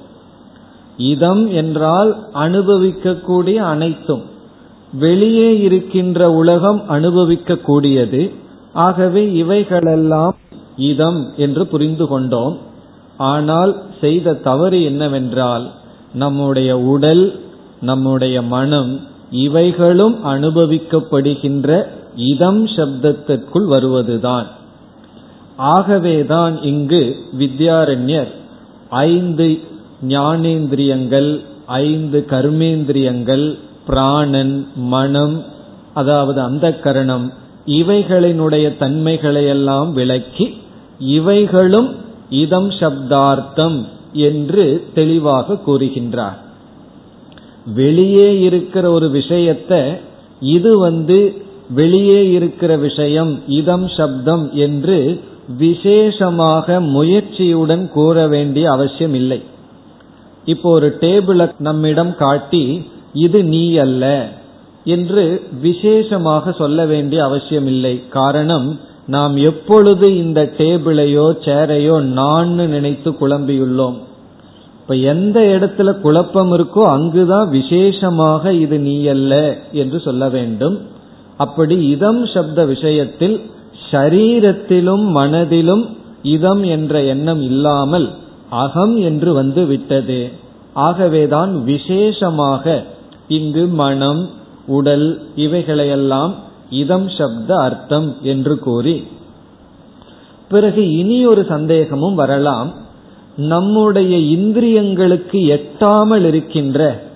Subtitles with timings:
[0.96, 4.22] இதம் என்றால் அனுபவிக்கக்கூடிய அனைத்தும்.
[4.92, 8.32] வெளியே இருக்கின்ற உலகம் அனுபவிக்கக்கூடியது.
[8.72, 10.34] ஆகவே இவைகளெல்லாம்
[10.76, 12.58] இதம் என்று புரிந்து கொண்டோம்
[13.16, 15.70] ஆனால் செய்த தவறு என்னவென்றால்
[16.14, 17.40] நம்முடைய உடல்
[17.80, 19.00] நம்முடைய மனம்
[19.30, 21.82] இவைகளும் அனுபவிக்கப்படுகின்ற
[22.16, 24.46] இதம் சப்தத்திற்குள் வருவதுதான்.
[25.56, 28.32] ஆகவேதான் இங்கு வித்யாரண்யர்
[28.90, 29.60] ஐந்து
[30.08, 35.44] ஞானேந்திரியங்கள் ஐந்து கர்மேந்திரியங்கள் பிராணன் மனம்
[35.94, 37.32] அதாவது அந்த கரணம்
[37.66, 40.62] இவைகளினுடைய தன்மைகளையெல்லாம் விளக்கி
[40.98, 41.94] இவைகளும்
[42.30, 43.86] இதம் சப்தார்த்தம்.
[44.12, 46.38] என்று தெளிவாக கூறுகின்றார்.
[47.74, 49.80] வெளியே இருக்கிற ஒரு விஷயத்தை
[50.40, 55.20] இது வந்து வெளியே இருக்கிற விஷயம் இதம் சப்தம் என்று
[55.58, 59.42] விசேஷமாக முயற்சியுடன் கூற வேண்டிய அவசியம் இல்லை
[60.44, 64.32] இப்போ ஒரு டேபிளை நம்மிடம் காட்டி இது நீ அல்ல
[64.84, 68.68] என்று விசேஷமாக சொல்ல வேண்டிய அவசியம் இல்லை காரணம்
[69.12, 73.96] நாம் எப்பொழுது இந்த டேபிளையோ சேரையோ நான் நினைத்து குழம்பியுள்ளோம்.
[74.80, 79.32] இப்ப எந்த இடத்துல குழப்பம் இருக்கோ அங்குதான் விசேஷமாக இது நீ அல்ல
[79.82, 80.76] என்று சொல்ல வேண்டும்.
[81.36, 83.36] அப்படி இதம் சப்த விஷயத்தில்
[83.92, 85.84] சரீரத்திலும் மனதிலும்
[86.34, 88.08] இதம் என்ற எண்ணம் இல்லாமல்
[88.64, 90.20] அகம் என்று வந்து விட்டது.
[90.86, 92.64] ஆகவேதான் விசேஷமாக
[93.38, 94.22] இங்கு மனம்
[94.76, 96.32] உடல் இவைகளையெல்லாம்
[96.70, 99.06] இதம் சப்த அர்த்தம் என்று கூறி.
[100.48, 102.74] பிறகு இனி ஒரு சந்தேகமும் வரலாம்.
[103.36, 107.08] நம்முடைய இந்திரியங்களுக்கு எட்டாமல் இருக்கின்ற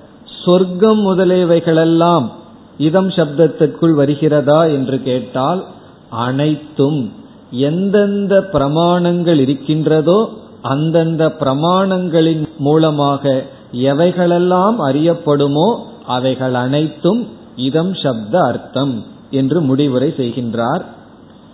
[0.45, 2.27] சொர்க்கம் முதலியவைகளெல்லாம்
[2.79, 5.65] இதம் சப்தத்திற்குள் வருகிறதா என்று கேட்டால்
[6.09, 7.13] அனைத்தும்
[7.51, 10.29] எந்தெந்த பிரமாணங்கள் இருக்கின்றதோ
[10.63, 19.05] அந்தந்த பிரமாணங்களின் மூலமாக எவைகளெல்லாம் அறியப்படுமோ அவைகள் அனைத்தும் இதம் சப்த அர்த்தம்.
[19.35, 20.83] என்று முடிவுரை செய்கின்றார்.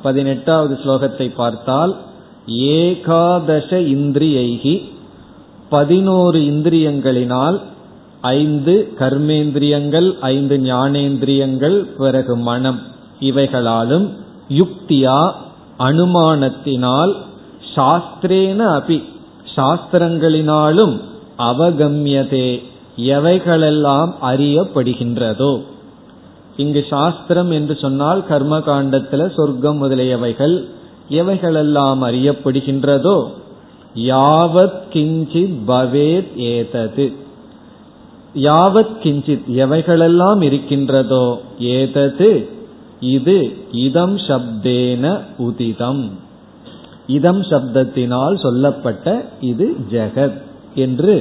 [0.02, 1.92] பதினெட்டாவது ஸ்லோகத்தை பார்த்தால்
[2.76, 4.74] ஏகாதச இந்திரியைகி
[5.74, 7.58] பதினோரு இந்திரியங்களினால்
[8.36, 12.80] ஐந்து கர்மேந்திரியங்கள் ஐந்து ஞானேந்திரியங்கள் பிறகு மனம்.
[13.28, 14.06] இவைகளாலும்
[14.60, 15.20] யுக்தியா
[15.88, 17.12] அனுமானத்தினால்
[17.74, 18.98] சாஸ்திரேன அபி
[19.54, 20.94] சாஸ்திரங்களினாலும்
[21.50, 22.48] அவகமியதே
[23.14, 25.52] எவைகளெல்லாம் அறியப்படுகின்றதோ.
[26.60, 30.56] இங்கு சாஸ்திரம் என்று சொன்னால் கர்ம காண்டத்துல சொர்க்கம் முதலியவைகள்
[31.10, 33.18] எவைகளெல்லாம் அறியப்படுகின்றதோ
[33.94, 37.06] யாவத் கிஞ்சித் பவேத் ஏதது.
[38.34, 41.24] யாவத் கிஞ்சித் எவைகளெல்லாம் இருக்கின்றதோ
[41.58, 42.30] ஏதது
[43.00, 43.36] இது
[43.86, 45.04] இதம் சப்தேன
[45.38, 46.04] உதிதம்.
[47.06, 50.40] இதம் சப்தத்தினால் சொல்லப்பட்ட இது ஜெகத்
[50.74, 51.16] என்று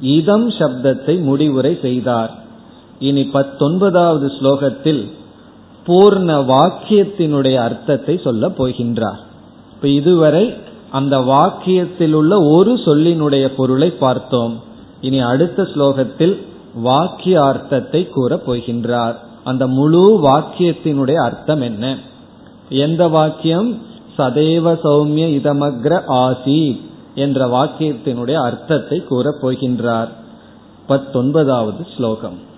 [0.00, 2.32] இதம் சப்தத்தை முடிவுரை செய்தார்.
[2.98, 5.10] இனி பத்தொன்பதாவது ஸ்லோகத்தில்
[5.86, 9.18] பூர்ண வாக்கியத்தினுடைய அர்த்தத்தை சொல்ல போகின்றார்.
[9.72, 10.54] இப்ப இதுவரை
[10.90, 14.62] அந்த வாக்கியத்தில் உள்ள ஒரு சொல்லினுடைய பொருளை பார்த்தோம்.
[15.00, 16.42] இனி அடுத்த ஸ்லோகத்தில்
[16.84, 19.14] வாக்கியார்த்தத்தை கூற போகின்றார்.
[19.44, 21.98] அந்த முழு வாக்கியத்தினுடைய அர்த்தம் என்ன?
[22.68, 23.82] எந்த வாக்கியம்?
[24.18, 26.80] சதேவ சௌமிய இதமக்ர ஆசி
[27.14, 30.08] என்ற வாக்கியத்தினுடைய அர்த்தத்தை கூறப் போகின்றார்.
[30.86, 32.50] பத்தொன்பதாவது ஸ்லோகம்.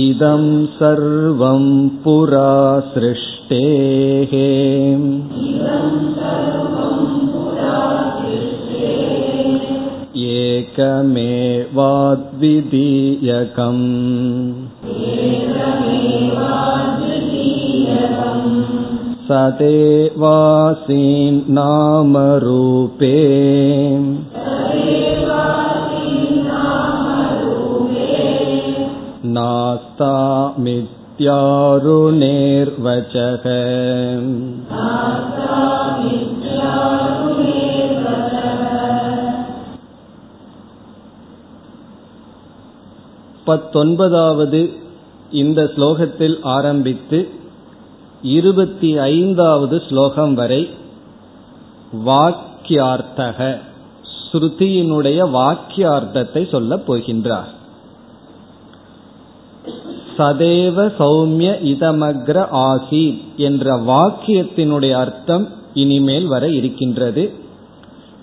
[0.00, 0.44] इदं
[0.74, 1.64] सर्वं
[2.04, 2.52] पुरा
[2.92, 4.30] सृष्टेः
[10.32, 11.52] एकमेवाद्वितीयकम्
[19.28, 20.32] सदेवासीन्नामरूपे
[32.07, 33.45] नास्तामित्यारुणेर्वचः
[43.45, 44.59] பத்தொன்பதாவது
[45.31, 47.19] இந்த ஸ்லோகத்தில் ஆரம்பித்து
[48.31, 50.61] இருபத்தி ஐந்தாவது ஸ்லோகம் வரை
[52.05, 53.39] வாக்கியார்த்தக
[54.21, 57.51] ஸ்ருதியினுடைய வாக்கியார்த்தத்தை சொல்லப் போகின்றார்
[60.16, 67.32] சதேவ சௌமிய இதமக்ர ஆசி என்ற வாக்கியத்தினுடைய அர்த்தம் இனிமேல் வர இருக்கின்றது.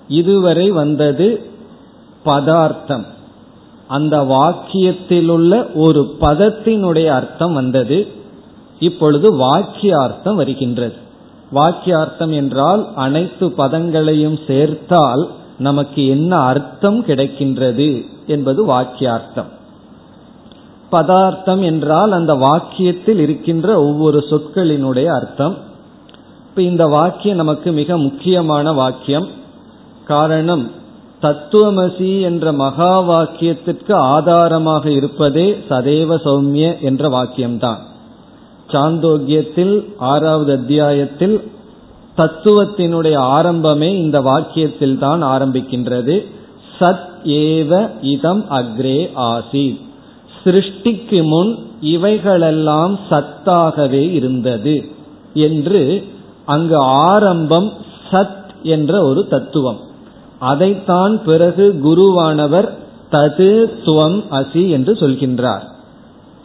[0.07, 1.41] இதுவரை வந்தது
[2.23, 3.05] பதார்த்தம்.
[3.87, 8.07] அந்த வாக்கியத்திலுள்ள ஒரு பதத்தினுடைய அர்த்தம் வந்தது.
[8.79, 10.95] இப்பொழுது வாக்கியார்த்தம் வருகின்றது.
[11.53, 19.57] வாக்கியார்த்தம் என்றால் அனைத்து பதங்களையும் சேர்த்தால் நமக்கு என்ன அர்த்தம் கிடைக்கின்றது என்பது வாக்கியார்த்தம்.
[20.91, 25.57] பதார்த்தம் என்றால் அந்த வாக்கியத்தில் இருக்கின்ற ஒவ்வொரு சொற்களினுடைய அர்த்தம்.
[26.49, 29.27] இப்ப இந்த வாக்கியம் நமக்கு மிக முக்கியமான வாக்கியம்.
[30.05, 30.71] காரணம்
[31.21, 37.77] தத்துவமசி என்ற மகா வாக்கியத்திற்கு ஆதாரமாக இருப்பதே சதேவ சௌமிய என்ற வாக்கியம்தான்.
[38.67, 41.51] சாந்தோக்கியத்தில் ஆறாவது அத்தியாயத்தில்
[42.17, 46.25] தத்துவத்தினுடைய ஆரம்பமே இந்த வாக்கியத்தில் தான் ஆரம்பிக்கின்றது.
[46.79, 49.87] சத் ஏவ இதம் அக்ரே ஆசி
[50.43, 54.85] சிருஷ்டிக்கு முன் இவைகளெல்லாம் சத்தாகவே இருந்தது
[55.33, 56.03] என்று
[56.45, 57.73] அங்கு ஆரம்பம்
[58.11, 59.79] சத் என்ற ஒரு தத்துவம்.
[60.39, 62.69] அதைத்தான் பிறகு குருவானவர்
[63.11, 63.51] தது
[63.85, 65.65] துவம் அசி என்று சொல்கின்றார்.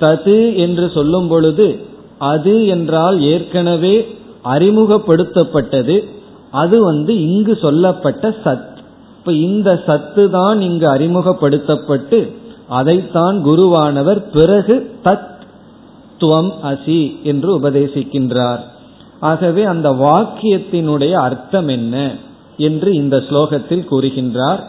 [0.00, 1.79] தது என்று சொல்லும் பொழுது
[2.19, 6.05] அது என்றால் ஏற்கனவே அறிமுகப்படுத்தப்பட்டது
[6.50, 8.73] அது வந்து இங்கு சொல்லப்பட்ட சத்.
[9.19, 12.19] இப்ப இந்த சத்து தான் இங்கு அறிமுகப்படுத்தப்பட்டு
[12.69, 15.32] அதைத்தான் குருவானவர் பிறகு தத்
[16.19, 18.61] துவம் அசி என்று உபதேசிக்கின்றார்.
[19.20, 22.14] ஆகவே அந்த வாக்கியத்தினுடைய அர்த்தம் என்ன
[22.56, 24.61] என்று இந்த ஸ்லோகத்தில் கூறுகின்றார்.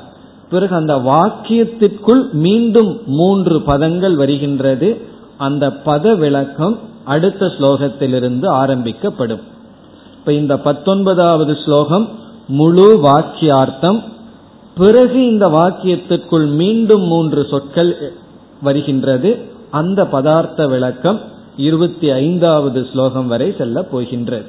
[0.50, 5.02] பிறகு அந்த வாக்கியத்திற்குள் மீண்டும் மூன்று பதங்கள் வருகின்றது.
[5.38, 9.42] அந்த பத விளக்கம் அடுத்த ஸ்லோகத்திலிருந்து ஆரம்பிக்கப்படும்.
[10.16, 12.10] இப்ப இந்த பத்தொன்பதாவது ஸ்லோகம்
[12.48, 14.04] முழு வாக்கியார்த்தம்
[14.78, 18.12] பிறகு இந்த வாக்கியத்திற்குள் மீண்டும் மூன்று சொற்கள்
[18.62, 19.40] வருகின்றது.
[19.72, 21.22] அந்த பதார்த்த விளக்கம்
[21.58, 24.46] இருபத்தி ஐந்தாவது ஸ்லோகம் வரை செல்ல போகின்றது.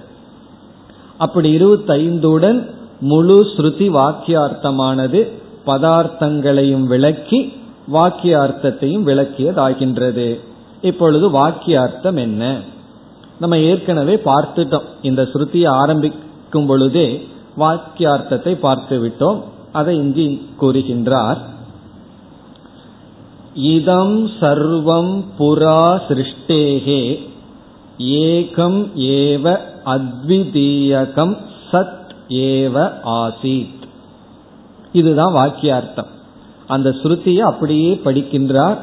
[1.16, 5.30] அப்படி இருபத்தி ஐந்துடன் முழு ஸ்ருதி வாக்கியார்த்தமானது
[5.66, 7.52] பதார்த்தங்களையும் விளக்கி
[7.92, 10.40] வாக்கியார்த்தத்தையும் விளக்கியதாகின்றது.
[10.80, 12.60] இப்பொழுது வாக்கியார்த்தம் என்ன?
[13.40, 14.86] நம்ம ஏற்கனவே பார்த்துட்டோம்.
[15.02, 17.28] இந்த ஸ்ருதியை ஆரம்பிக்கும் பொழுதே
[17.58, 19.40] வாக்கியார்த்தத்தை பார்த்து விட்டோம்
[19.76, 21.38] அதை இங்கு கூறுகின்றார்.
[23.54, 27.28] இதம் சர்வம் புரா சிருஷ்டேகே
[27.98, 31.36] ஏகம் ஏவ அத்விதீயகம்
[31.72, 33.82] சத் ஏவ ஆசீத்.
[34.92, 36.10] இதுதான் வாக்கியார்த்தம்.
[36.66, 38.78] அந்த ஸ்ருதியை அப்படியே படிக்கின்றார்.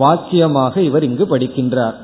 [0.00, 1.94] வாக்கியமாக இவர் இங்கு படிக்கின்றார்.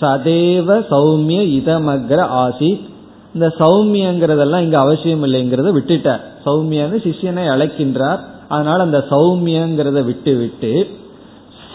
[0.00, 2.92] சதேவ சௌமிய இதமக்ர ஆசித்
[3.34, 6.20] இந்த சௌமியங்கிறதெல்லாம் இங்க அவசியம் இல்லைங்கிறத விட்டுட்டார்.
[6.46, 8.18] சௌமியன்னு சிஷியனை அழைக்கின்றார்.
[8.48, 10.90] அதனால அந்த சௌமியங்கிறத விட்டு விட்டு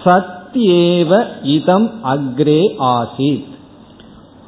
[0.06, 3.44] சத்யேவ இதம் அக்ரே ஆசித்.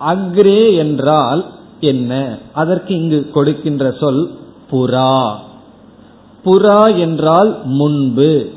[0.09, 1.45] அக்ரே என்றால்
[1.79, 2.37] என்ன?
[2.53, 4.31] அதற்கு இங்கு கொடுக்கின்ற சொல்
[4.71, 5.35] புறா.
[6.45, 8.49] புறா என்றால் முன்பு.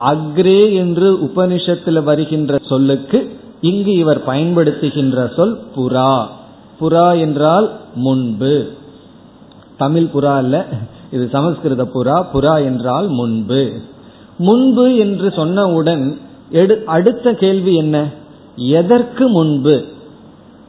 [0.00, 6.26] அக்ரே என்று உபனிஷத்தில் வருகின்ற சொல்லுக்கு இங்கு இவர் பயன்படுத்துகின்ற சொல் புறா.
[6.80, 8.54] புறா என்றால் முன்பு.
[9.76, 10.66] தமிழ் புறா அல்ல
[11.12, 13.72] இது சமஸ்கிருத புறா புறா என்றால் முன்பு.
[14.38, 16.04] முன்பு என்று சொன்னவுடன்
[16.84, 18.10] அடுத்த கேள்வி என்ன?
[18.56, 19.84] எதற்கு முன்பு?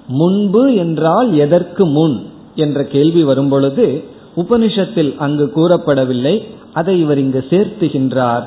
[0.08, 2.26] முன்பு என்றால் எதற்கு முன்?
[2.56, 4.04] என்ற கேள்வி வரும்பொழுது
[4.38, 6.36] உபனிஷத்தில் அங்கு கூறப்படவில்லை
[6.74, 8.44] அதை இவர் இங்கு சேர்த்துகின்றார்.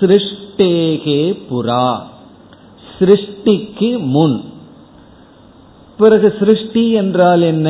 [0.00, 1.98] சிருஷ்டேகே புறா.
[2.98, 4.44] சிருஷ்டிக்கு முன்.
[6.02, 7.68] பிறகு சிருஷ்டி என்றால் என்ன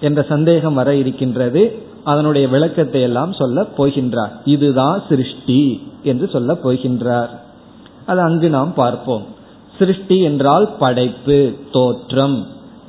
[0.00, 1.62] என்ற சந்தேகம் வர இருக்கின்றது.
[2.04, 4.32] அதனுடைய விளக்கத்தை எல்லாம் சொல்ல போகின்றார்.
[4.44, 5.60] இதுதான் சிருஷ்டி
[6.02, 7.32] என்று சொல்ல போகின்றார்.
[8.06, 9.24] அது அங்கு நாம் பார்ப்போம்.
[9.78, 11.38] சிருஷ்டி என்றால் படைப்பு
[11.72, 12.36] தோற்றம்.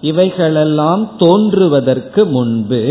[0.01, 2.83] இவைகளெல்லாம் தோன்றுவதற்கு முன்பு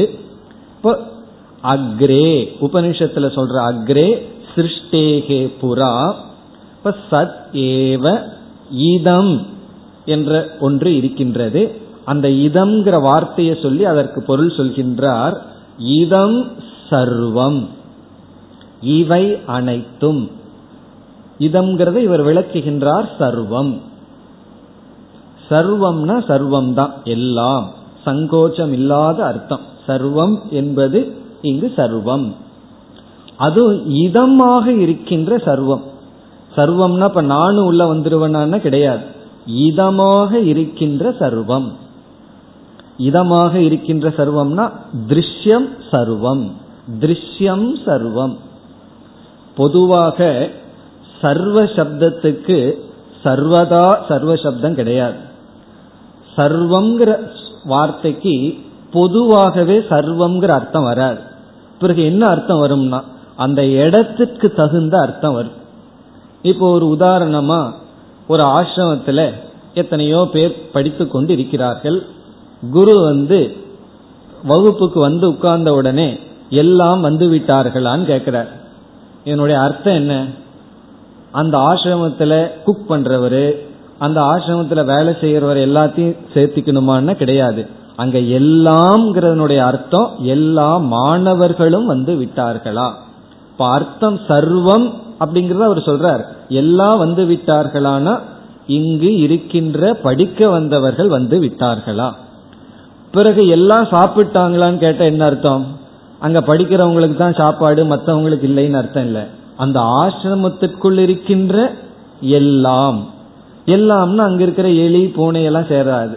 [1.74, 4.08] அக்ரே உபனிஷத்துல சொல்ற அக்ரே
[4.54, 5.94] சிருஷ்டேகே புறா
[7.10, 8.04] சத் ஏவ
[8.88, 9.32] இதம்
[10.06, 11.62] என்ற ஒன்று இருக்கின்றது.
[12.04, 15.36] அந்த இதம்ங்கிற வார்த்தையை சொல்லி அதற்கு பொருள் சொல்கின்றார்.
[15.78, 16.46] இதம்
[16.90, 17.66] சர்வம்.
[18.80, 20.30] இவை அனைத்தும்.
[21.38, 23.80] இதம்ங்கிறத இவர் விளக்குகின்றார் சர்வம்.
[25.50, 27.72] சர்வம்னா சர்வம் தான் எல்லாம்.
[28.06, 29.60] சங்கோச்சம் இல்லாத அர்த்தம்.
[29.86, 32.34] சர்வம் என்பது இங்கு சர்வம்.
[33.36, 35.82] அது இதமாக இருக்கின்ற சர்வம்.
[36.56, 39.04] சர்வம்னா இப்ப நானும் உள்ள வந்துருவனான்னு கிடையாது.
[39.46, 41.82] இதமாக இருக்கின்ற சர்வம்.
[42.98, 44.70] இதமாக இருக்கின்ற சர்வம்னா
[45.08, 46.52] திருஷ்யம் சர்வம்.
[47.00, 48.36] திருஷ்யம் சர்வம்.
[49.54, 50.50] பொதுவாக
[51.20, 52.78] சர்வ சப்தத்துக்கு
[53.24, 55.16] சர்வதா சர்வ சப்தம் கிடையாது.
[56.36, 57.18] சர்வம்ங்கிற
[57.64, 58.58] வார்த்தைக்கு
[58.90, 61.20] பொதுவாகவே சர்வம்ங்கிற அர்த்தம் வராது.
[61.78, 63.02] பிறகு என்ன அர்த்தம் வரும்னா
[63.36, 65.62] அந்த இடத்துக்கு தகுந்த அர்த்தம் வரும்.
[66.42, 67.72] இப்போ ஒரு உதாரணமா
[68.28, 69.34] ஒரு ஆசிரமத்தில்
[69.74, 72.06] எத்தனையோ பேர் படித்து கொண்டு இருக்கிறார்கள்
[72.70, 73.56] குரு வந்து
[74.44, 76.18] வகுப்புக்கு வந்து உட்கார்ந்த உடனே
[76.50, 78.48] எல்லாம் வந்து விட்டார்களான்னு கேட்கிறார்.
[79.24, 80.26] என்னுடைய அர்த்தம் என்ன?
[81.30, 83.54] அந்த ஆசிரமத்தில் குக் பண்றவரு
[83.98, 87.66] அந்த ஆசிரமத்தில் வேலை செய்யறவர் எல்லாத்தையும் சேர்த்திக்கணுமான்னு கிடையாது.
[87.96, 92.92] அங்க எல்லாம்ங்கிறதனுடைய அர்த்தம் எல்லா மாணவர்களும் வந்து விட்டார்களா?
[93.50, 96.24] இப்ப அர்த்தம் சர்வம் அப்படிங்கறத அவர் சொல்றார்.
[96.48, 98.18] எல்லாம் வந்து விட்டார்களானா
[98.66, 102.12] இங்கு இருக்கின்ற படிக்க வந்தவர்கள் வந்து விட்டார்களா?
[103.16, 105.64] பிறகு எல்லாம் சாப்பிட்டாங்களான்னு கேட்டால் என்ன அர்த்தம்?
[106.26, 109.24] அங்க படிக்கிறவங்களுக்கு தான் சாப்பாடு மற்றவங்களுக்கு இல்லைன்னு அர்த்தம் இல்லை.
[109.64, 111.56] அந்த ஆசிரமத்திற்குள் இருக்கின்ற
[112.38, 112.98] எல்லாம்.
[113.76, 116.16] எல்லாம்னா அங்க இருக்கிற எலி பூனை எல்லாம் சேராது.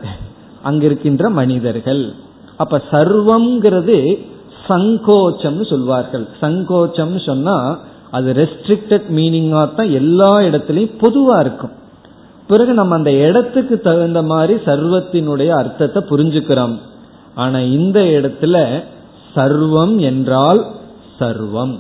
[0.70, 2.04] அங்க இருக்கின்ற மனிதர்கள்.
[2.64, 3.98] அப்ப சர்வம்ங்கிறது
[4.70, 6.26] சங்கோச்சம்னு சொல்வார்கள்.
[6.42, 7.58] சங்கோச்சம்னு சொன்னா
[8.18, 11.74] அது ரெஸ்ட்ரிக்டட் மீனிங்கா தான் எல்லா இடத்துலயும் பொதுவா இருக்கும்.
[12.48, 16.78] பிறகு நம்ம அந்த இடத்துக்கு தகுந்த மாதிரி சர்வத்தினுடைய அர்த்தத்தை புரிஞ்சுக்கிறோம்.
[17.36, 18.84] ஆனா இந்த இடத்துல
[19.36, 20.66] சர்வம் என்றால்
[21.20, 21.80] சர்வம்.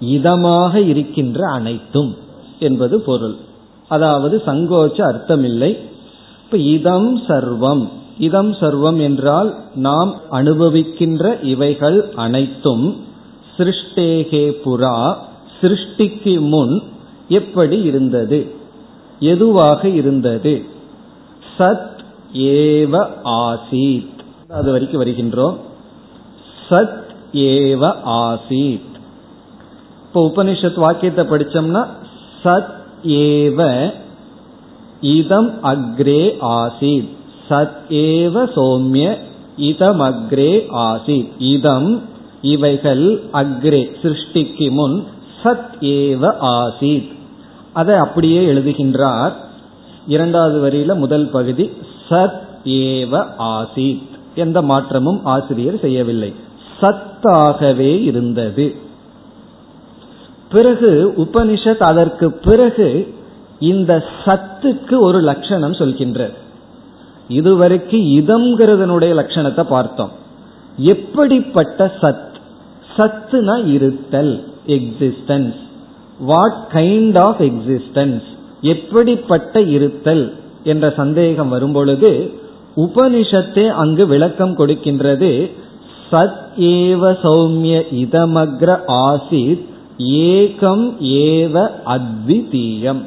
[0.00, 2.16] இதமாக இருக்கின்ற அனைத்தும்
[2.58, 3.34] என்பது பொருள்.
[3.88, 5.78] அதாவது சங்கோச்ச அர்த்தமில்லை.
[6.44, 7.88] இப்ப இதம் சர்வம்.
[8.18, 12.96] இதம் சர்வம் என்றால் நாம் அனுபவிக்கின்ற இவைகள் அனைத்தும்
[13.56, 15.14] சிருஷ்டேகே புறா
[15.60, 16.82] சிருஷ்டிக்கு முன்
[17.28, 18.58] எப்படி இருந்தது?
[19.20, 20.64] எதுவாக இருந்தது?
[21.58, 21.98] சத்
[22.32, 24.08] ஏவ ஆசீத்.
[24.48, 25.56] அது வரைக்கும் வருகின்றோம்.
[26.68, 28.88] சத் ஏவ ஆசீத்.
[30.06, 31.86] இப்போ உபனிஷத் வாக்கியத்தை படிச்சோம்னா
[32.44, 32.70] சத்
[33.04, 33.92] ஏவ
[35.00, 37.08] இதம் அக்ரே ஆசீத்.
[37.50, 39.18] சத் ஏவ சோமிய
[39.56, 41.30] இதம் அக்ரே ஆசீத்.
[41.38, 42.02] இதம்
[42.42, 45.04] இவைகள் அக்ரே சிருஷ்டிக்கு முன்
[45.42, 47.18] சத் ஏவ ஆசீத்.
[47.72, 49.32] அதை அப்படியே எழுதுகின்றார்.
[50.06, 51.70] இரண்டாவது வரியில முதல் பகுதி
[52.08, 54.02] சத் ஏவ ஆசீத்.
[54.34, 56.34] எந்த மாற்றமும் ஆசிரியர் செய்யவில்லை.
[56.80, 58.76] சத்தாகவே இருந்தது.
[60.50, 63.14] பிறகு உபனிஷத் அதற்கு பிறகு
[63.58, 66.30] இந்த சத்துக்கு ஒரு லட்சணம் சொல்கின்ற
[67.28, 70.10] இதுவரைக்கு இதம்ங்கிறதனுடைய லட்சணத்தை பார்த்தோம்.
[70.76, 72.28] எப்படிப்பட்ட சத்?
[72.96, 75.68] சத்துனா இருத்தல் existence
[76.20, 78.22] what kind of existence
[78.60, 80.34] எப்படிப்பட்ட இருத்தல்
[80.64, 82.32] என்ற சந்தேகம் வரும்பொழுது
[82.76, 85.50] உபனிஷத்தே அங்கு விளக்கம் கொடுக்கின்றது.
[86.10, 89.64] சத் ஏவ சௌமிய இதமக்ர ஆசித்
[89.98, 93.02] ஏகம் ஏவ அத்விதீயம்.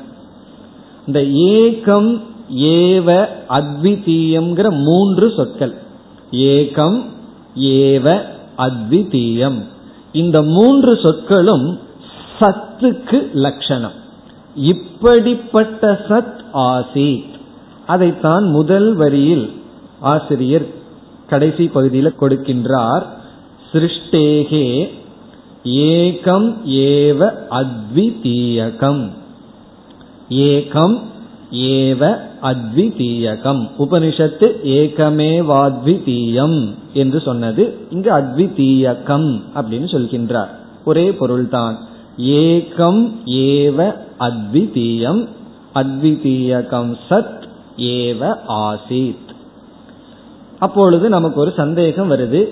[1.08, 2.22] இந்த ஏகம்
[2.56, 5.74] ஏவ அத்விதீயம்ங்கிற மூன்று சொற்கள்.
[6.32, 7.04] ஏகம்
[7.60, 8.22] ஏவ
[8.58, 9.64] அத்விதீயம்.
[10.12, 11.80] இந்த மூன்று சொற்களும்
[12.44, 13.92] சத்துக்கு லட்சணம்.
[14.56, 17.32] இப்படிப்பட்ட சத் ஆசித்.
[17.88, 19.62] அதைத்தான் முதல் வரியில்
[20.00, 20.66] ஆசிரியர்
[21.30, 23.04] கடைசி பகுதியில் கொடுக்கின்றார்.
[23.72, 24.90] சிருஷ்டேகே
[25.64, 29.10] ஏகம் ஏவ அத்விதீயகம்.
[30.30, 31.00] ஏகம்
[31.52, 33.70] ஏவ அத்விதீயகம்.
[33.80, 37.78] உபனிஷத்து ஏகமேவாத்விதீயம் என்று சொன்னது.
[37.90, 40.50] இங்கு அத்விதீயகம் அப்படின்னு சொல்கின்றார்.
[40.86, 41.78] ஒரே பொருள்தான்.
[42.18, 45.28] ஏகம் ஏவ அத்விதீயம்
[45.76, 47.42] அத்விதீயகம் சத்
[47.78, 49.32] ஏவ ஆசீத்.
[50.60, 52.48] அப்பொழுது நமக்கு ஒரு சந்தேகம் வருது.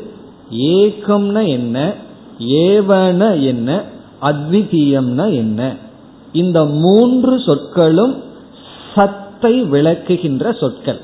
[0.58, 1.94] ஏகம்னா என்ன?
[2.40, 3.84] ஏவன என்ன?
[4.22, 5.76] அத்விதீயம்னா என்ன?
[6.34, 8.24] இந்த மூன்று சொற்களும்
[8.96, 11.02] சத்தை விளக்குகின்ற சொற்கள்.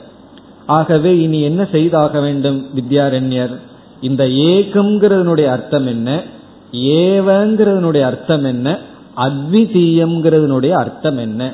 [0.66, 3.56] ஆகவே இனி என்ன செய்தாக வேண்டும் வித்யாரண்யர்?
[4.02, 6.24] இந்த ஏகம்ங்கிறதனுடைய அர்த்தம் என்ன?
[6.72, 8.80] ஏவங்கிறதனுடைய அர்த்தம் என்ன?
[9.18, 11.54] அத்விதீயம்ங்கிறதனுடைய அர்த்தம் என்ன?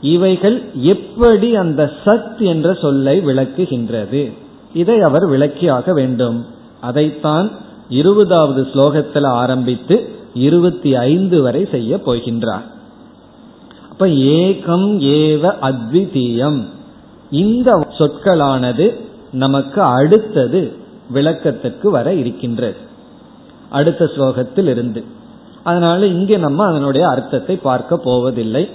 [0.00, 4.32] இவைகள் எப்படி அந்த சத் என்ற சொல்லை விளக்குகின்றது?
[4.74, 6.46] இதை அவர் விளக்கியாக வேண்டும்.
[6.80, 7.50] அதைத்தான்
[7.88, 12.62] இருபதாவது ஸ்லோகத்தில் ஆரம்பித்து இருபத்தி ஐந்து வரை செய்ய போகின்றார்.
[13.90, 16.66] அப்ப ஏகம் ஏவ அத்விதீயம்.
[17.30, 18.94] இந்த சொற்களானது
[19.32, 20.72] நமக்கு அடுத்தது
[21.10, 22.90] விளக்கத்திற்கு வர இருக்கின்றது.
[23.72, 25.04] அடுத்த ஸ்லோகத்தில் இருந்து
[25.64, 28.70] அதனால இங்கே நம்ம அதனுடைய அர்த்தத்தை பார்க்க போவதில்லை.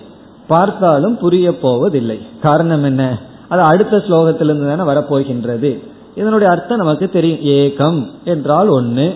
[0.47, 2.19] பார்த்தாலும் புரிய போவதில்லை.
[2.41, 3.19] காரணம் என்ன?
[3.47, 5.71] அது அடுத்த ஸ்லோகத்திலிருந்து தானே வரப்போகின்றது.
[6.15, 7.39] இதனுடைய அர்த்தம் நமக்கு தெரியும்.
[7.39, 9.15] ஏகம் என்றால் ஒன்று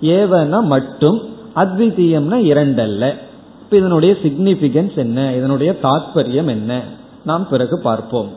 [0.00, 1.18] ஏவனா மட்டும்.
[1.56, 3.04] அத்விதீயம்னா இரண்டல்ல.
[3.60, 5.34] இப்ப இதனுடைய சிக்னிபிகன்ஸ் என்ன?
[5.34, 6.80] இதனுடைய தாத்பரியம் என்ன?
[7.24, 8.30] நாம் பிறகு பார்ப்போம்.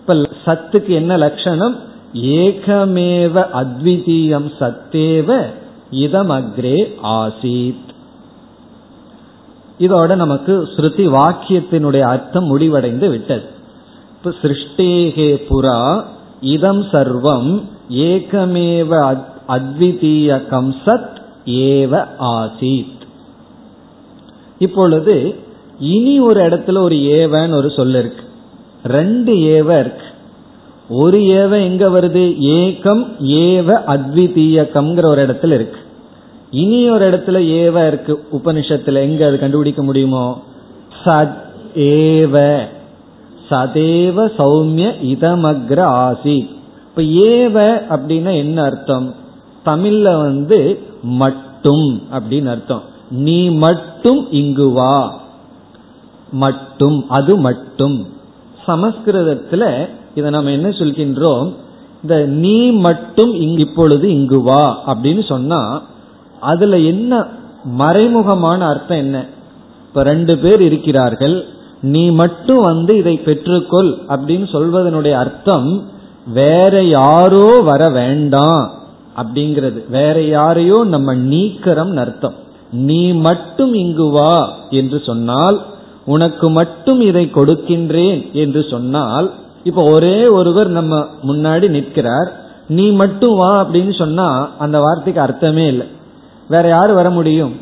[0.00, 1.76] இப்ப சத்துக்கு என்ன லட்சணம்?
[2.12, 5.28] ஏகமேவ அத்விதீயம் சத்தேவ
[5.94, 7.92] இதம் அக்ரே ஆசீத்.
[9.80, 13.42] இதோட நமக்கு ஸ்ருதி வாக்கியத்தினுடைய அர்த்தம் முடிவடைந்து விட்டது.
[14.16, 16.04] இப்ப சிருஷ்டேகே புறா
[16.40, 21.16] இதம் சர்வம் ஏகமேவ அத்விதீயகம் சத்
[21.46, 23.02] ஏவ ஆசீத்.
[24.58, 25.36] இப்பொழுது
[25.80, 28.24] இனி ஒரு இடத்துல ஒரு ஏவன் ஒரு சொல்ல இருக்கு.
[28.84, 30.06] ரெண்டு ஏவ இருக்கு.
[30.88, 32.36] ஒரு ஏவ எங்க வருது?
[32.40, 35.80] ஏகம் ஏவ அத்விதீயகம்ங்கிற ஒரு இடத்துல இருக்கு.
[36.54, 40.42] இனி ஒரு இடத்துல ஏவ இருக்கு உபனிஷத்துல எங்க அது கண்டுபிடிக்க முடியுமோ?
[41.04, 41.34] சத்
[41.74, 42.64] ஏவ.
[43.50, 46.56] சதேவ சௌமிய இதமக்ர ஆசி.
[46.88, 49.14] இப்ப ஏவ அப்படின்னா என்ன அர்த்தம்?
[49.66, 52.82] தமிழ்ல வந்து மட்டும் அப்படின்னு அர்த்தம்.
[53.10, 55.20] நீ மட்டும் இங்கு வா.
[56.32, 58.06] மட்டும் அது மட்டும்.
[58.66, 61.54] சமஸ்கிருதத்துல இதை நம்ம என்ன சொல்கின்றோம்?
[62.02, 65.82] இந்த நீ மட்டும் இங்கு இப்பொழுது இங்கு வா அப்படின்னு சொன்னா
[66.52, 67.12] அதுல என்ன
[67.78, 69.18] மறைமுகமான அர்த்தம் என்ன?
[69.88, 71.36] இப்ப ரெண்டு பேர் இருக்கிறார்கள்.
[71.92, 75.68] நீ மட்டும் வந்து இதை பெற்றுக்கொள் அப்படின்னு சொல்வதனுடைய அர்த்தம்
[76.38, 78.64] வேற யாரோ வர வேண்டாம்
[79.20, 79.80] அப்படிங்கிறது.
[79.88, 82.36] வேற யாரையோ நம்ம நீக்கிறோம் அர்த்தம்.
[82.88, 84.36] நீ மட்டும் இங்கு வா
[84.80, 85.58] என்று சொன்னால்
[86.14, 89.28] உனக்கு மட்டும் இதை கொடுக்கின்றேன் என்று சொன்னால்
[89.64, 90.94] இப்ப ஒரே ஒருவர் நம்ம
[91.28, 92.30] முன்னாடி நிற்கிறார்.
[92.68, 94.28] நீ மட்டும் வா அப்படின்னு சொன்னா
[94.64, 95.86] அந்த வார்த்தைக்கு அர்த்தமே இல்லை.
[96.48, 97.52] வேற யாரு வர முடியும்?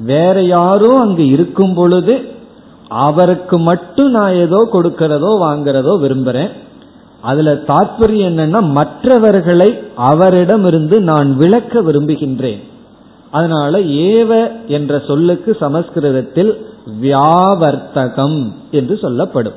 [0.00, 2.28] வேற யாரோ அங்கு இருக்கும் பொழுது
[2.88, 6.50] அவருக்கு மட்டும் நான் ஏதோ கொடுக்கிறதோ வாங்கிறதோ விரும்புறேன்.
[7.20, 12.62] அதுல தாற்பயம் என்னன்னா மற்றவர்களை அவரிடமிருந்து நான் விளக்க விரும்புகின்றேன்.
[13.30, 16.66] அதனால ஏவ என்ற சொல்லுக்கு சமஸ்கிருதத்தில்
[17.02, 19.52] வியாவர்த்தகம் என்று சொல்லப்படும்.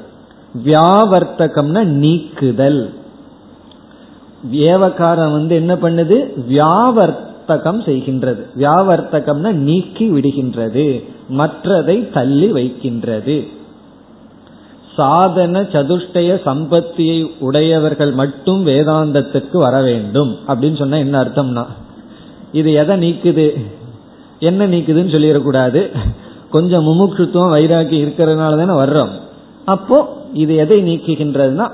[0.65, 2.93] வியாவர்த்தகம்னா நீக்குதல்.
[4.51, 6.17] ஏவகாரம் வந்து என்ன பண்ணுது?
[7.47, 8.45] வியாவர்த்தகம் செய்கின்றது.
[8.57, 11.03] வியாவர்த்தகம்னா நீக்கி விடுகின்றது.
[11.37, 13.47] மற்றதை தள்ளி வைக்கின்றது.
[14.95, 20.37] சாதன சதுஷ்டய சம்பத்தியை உடையவர்கள் மட்டும் வேதாந்தத்துக்கு வர வேண்டும்.
[20.47, 21.65] அப்படின்னு சொன்னா என்ன அர்த்தம்னா?
[22.51, 23.65] இது எதை நீக்குது?
[24.39, 25.97] என்ன நீக்குதுன்னு சொல்லிடக்கூடாது.
[26.49, 29.09] கொஞ்சம் முமுட்சுத்துவம் வைராக்கி இருக்கிறதுனால தானே வர்றோம்.
[29.65, 31.71] அப்போ இது எதை நீக்குகின்றதுன்னா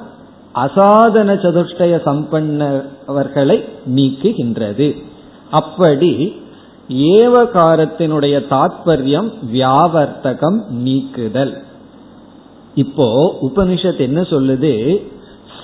[0.55, 3.63] அசாதன சதுஷ்டய சம்பன்னவர்களை
[3.95, 5.07] நீக்குகின்றது.
[5.51, 6.41] அப்படி
[6.89, 11.63] ஏவகாரத்தினுடைய தாத்பரியம் வியாவர்த்தகம் நீக்குதல்.
[12.75, 15.03] இப்போ உபனிஷத் என்ன சொல்லுது?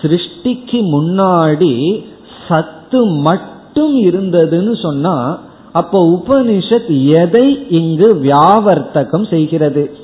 [0.01, 2.03] சிருஷ்டிக்கு முன்னாடி
[2.47, 5.39] சத்து மட்டும் இருந்ததுன்னு சொன்னா
[5.71, 9.97] அப்போ உபனிஷத் எதை இங்கு வியாவர்த்தகம் செய்கிறது?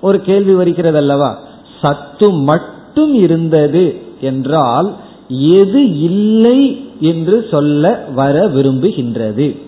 [0.00, 1.38] ஒரு கேள்வி வருகிறது அல்லவா
[1.80, 4.94] சத்து மட்டும் இருந்தது என்றால்
[5.28, 9.58] எது இல்லை என்று சொல்ல வர விரும்புகின்றது.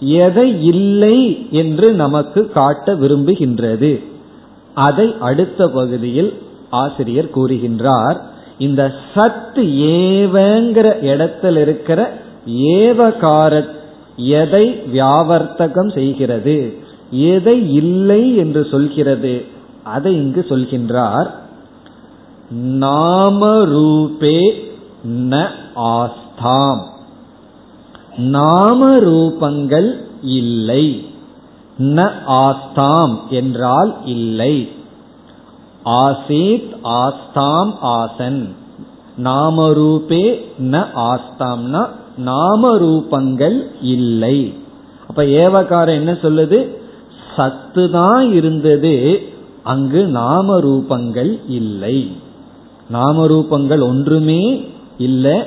[0.00, 4.04] எதை இல்லை என்று நமக்கு காட்ட விரும்புகின்றது.
[4.74, 6.32] அதை அடுத்த பகுதியில்
[6.70, 8.16] ஆசிரியர் கூறுகின்றார்.
[8.58, 12.12] இந்த சத் ஏவங்கிற இடத்தில் இருக்கிற
[12.50, 13.68] ஏவகார
[14.16, 16.74] எதை வியாவர்த்தகம் செய்கிறது
[17.10, 19.44] எதை இல்லை என்று சொல்கிறது
[19.82, 21.30] அதை இங்கு சொல்கின்றார்.
[22.54, 24.54] நாம ரூபே
[25.04, 26.82] ந ஆஸ்தாம்
[28.16, 31.04] நாம ரூபங்கள் இல்லை
[31.78, 34.68] ந ஆஸ்தாம் என்றால் இல்லை.
[35.84, 38.48] ஆசீத் ஆஸ்தாம் ஆசன்
[39.22, 41.88] நாமரூபே ந ஆஸ்தாம்னா
[42.24, 44.54] நாமரூபங்கள் இல்லை
[45.08, 46.76] அப்ப ஏவகாரம் என்ன சொல்லுது?
[47.36, 49.22] சத்து தான் இருந்தது
[49.62, 52.10] அங்கு நாம ரூபங்கள் இல்லை
[52.88, 55.40] நாம ரூபங்கள் ஒன்றுமே இல்லை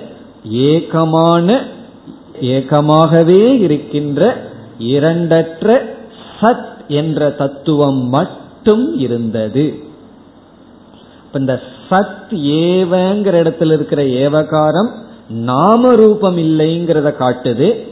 [0.52, 1.64] ஏகமான
[2.42, 4.38] ஏகமாகவே இருக்கின்ற
[4.80, 5.80] இரண்டற்ற
[6.42, 9.80] சத் என்ற தத்துவம் மட்டும் இருந்தது.
[11.34, 14.92] இந்த சத் ஏவங்கிற இடத்துல இருக்கிற ஏவகாரம்
[15.30, 17.88] நாம ரூபம் இல்லைங்கிறத காட்டுது.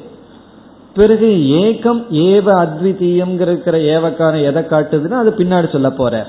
[0.96, 6.28] பிறகு ஏகம் ஏவ அத்விதீயம் இருக்கிற ஏவக்காரம் எதை காட்டுதுன்னா அது பின்னாடி சொல்ல போற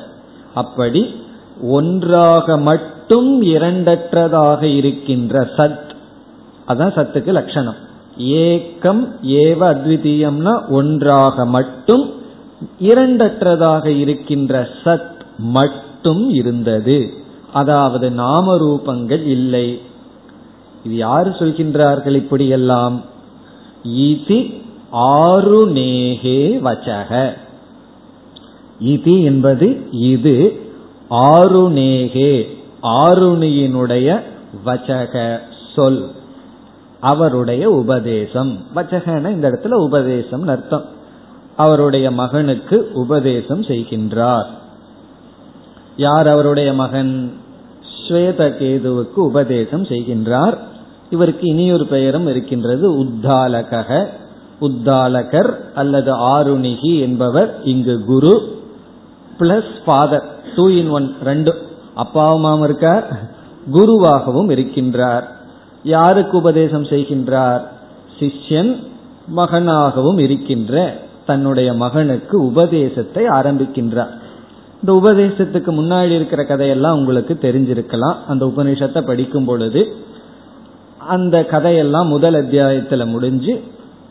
[0.55, 1.15] அப்படி
[1.63, 5.95] ஒன்றாக மட்டும் இரண்டற்றதாக இருக்கின்ற சத்.
[6.69, 7.75] அதான் சத்துக்கு லட்சணம்.
[8.17, 12.11] ஏக்கம் ஏவ அத்விதீயம்னா ஒன்றாக மட்டும்
[12.83, 17.13] இரண்டற்றதாக இருக்கின்ற சத் மட்டும் இருந்தது.
[17.53, 19.81] அதாவது நாம ரூபங்கள் இல்லை.
[20.85, 23.03] இது யாரு சொல்கின்றார்கள் இப்படியெல்லாம்?
[23.89, 27.33] இதி ஆருணேகே வச்சக.
[28.81, 30.61] இது என்பது இது
[31.11, 32.55] ஆருணேகே.
[32.83, 34.21] ஆருணியினுடைய
[34.67, 35.39] வச்சக
[35.75, 36.11] சொல்
[37.01, 38.59] அவருடைய உபதேசம்.
[38.75, 40.85] வச்சகன இந்த இடத்துல உபதேசம் அர்த்தம்.
[41.57, 44.47] அவருடைய மகனுக்கு உபதேசம் செய்கின்றார்.
[45.97, 47.33] யார் அவருடைய மகன்?
[48.09, 50.59] ஸ்வேதகேதுவுக்கு உபதேசம் செய்கின்றார்.
[51.11, 54.09] இவருக்கு இனியொரு பெயரும் இருக்கின்றது உத்தாலக
[54.59, 58.63] உத்தாலகர் அல்லது ஆருணிகி என்பவர் இங்கு குரு
[59.39, 60.25] plus father
[60.57, 61.66] two in one ரெண்டு
[61.97, 63.07] அப்பாவுமாவும் இருக்கார்
[63.73, 65.25] குருவாகவும் இருக்கின்றார்.
[65.83, 67.61] யாருக்கு உபதேசம் செய்கின்றார்?
[68.19, 68.73] சிஷ்யன்
[69.37, 74.13] மகனாகவும் இருக்கின்ற தன்னுடைய மகனுக்கு உபதேசத்தை ஆரம்பிக்கின்றார்.
[74.81, 78.17] இந்த உபதேசத்துக்கு முன்னாடி இருக்கிற கதையெல்லாம் உங்களுக்கு தெரிஞ்சிருக்கலாம்.
[78.29, 79.97] அந்த உபநிஷத்தை படிக்கும் பொழுது
[80.99, 83.63] அந்த கதையெல்லாம் முதல் அத்தியாயத்துல முடிஞ்சு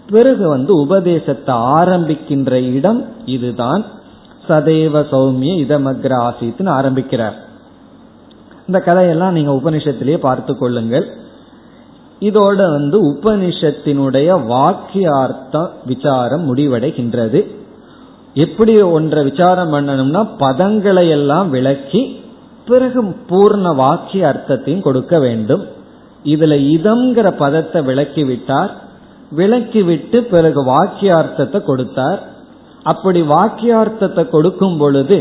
[0.10, 3.86] பிறகு வந்து உபதேசத்தை ஆரம்பிக்கின்ற இடம் இதுதான்.
[4.48, 7.38] சதேவ சௌமிய இதமக்ர ஆசித்துன்னு ஆரம்பிக்கிறார்.
[8.68, 11.06] இந்த கதையெல்லாம் நீங்க உபனிஷத்திலேயே பார்த்து கொள்ளுங்கள்.
[12.22, 17.40] இதோட வந்து உபனிஷத்தினுடைய வாக்கியார்த்த விசாரம் முடிவடைகின்றது.
[18.34, 22.02] எப்படி ஒன்றை விசாரம் பண்ணணும்னா பதங்களை எல்லாம் விளக்கி
[22.70, 25.64] பிறகு பூர்ண வாக்கிய அர்த்தத்தையும் கொடுக்க வேண்டும்.
[26.34, 28.72] இதுல இதம்ங்கிற பதத்தை விளக்கி விட்டார்
[29.32, 32.20] விளக்கி விட்டு பிறகு வாக்கியார்த்தத்தை கொடுத்தார்.
[32.84, 35.20] அப்படி வாக்கியார்த்தத்தை கொடுக்கும் பொழுது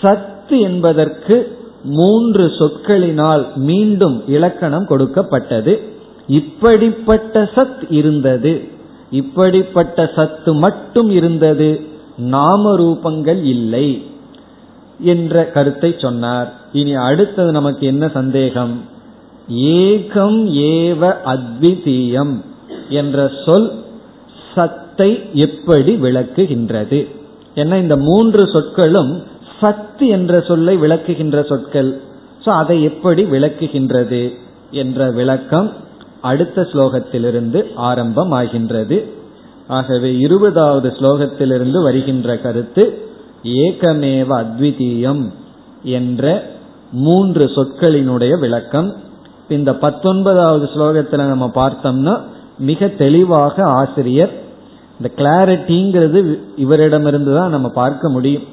[0.00, 1.36] சத்து என்பதற்கு
[1.84, 5.82] மூன்று சொற்களினால் மீண்டும் இலக்கணம் கொடுக்கப்பட்டது.
[6.26, 8.68] இப்படிப்பட்ட சத் இருந்தது.
[9.10, 11.80] இப்படிப்பட்ட சத்து மட்டும் இருந்தது.
[12.16, 14.02] நாம ரூபங்கள் இல்லை
[15.00, 16.52] என்ற கருத்தை சொன்னார்.
[16.72, 18.80] இனி அடுத்தது நமக்கு என்ன சந்தேகம்?
[19.48, 22.44] ஏகம் ஏவ அத்விதீயம்
[22.88, 23.72] என்ற சொல்
[24.54, 27.08] சத்தை எப்படி விளக்குகின்றது?
[27.54, 29.22] ஏன்னா இந்த மூன்று சொற்களும்
[29.62, 31.90] சத்து என்ற சொல்லை விளக்குகின்ற சொற்கள்.
[32.44, 34.22] சோ அதை எப்படி விளக்குகின்றது
[34.82, 35.68] என்ற விளக்கம்
[36.30, 38.98] அடுத்த ஸ்லோகத்திலிருந்து ஆரம்பமாகின்றது.
[39.78, 42.84] ஆகவே இருபதாவது ஸ்லோகத்திலிருந்து வருகின்ற கருத்து
[43.62, 45.22] ஏகமேவ அத்விதீயம்
[45.98, 46.24] என்ற
[47.06, 48.90] மூன்று சொற்களினுடைய விளக்கம்.
[49.56, 52.14] இந்த பத்தொன்பதாவது ஸ்லோகத்துல நம்ம பார்த்தோம்னா
[52.68, 54.32] மிக தெளிவாக ஆசிரியர்
[54.96, 56.20] இந்த கிளாரிட்டிங்கிறது
[56.64, 58.46] இவரிடமிருந்து தான் நம்ம பார்க்க முடியும்.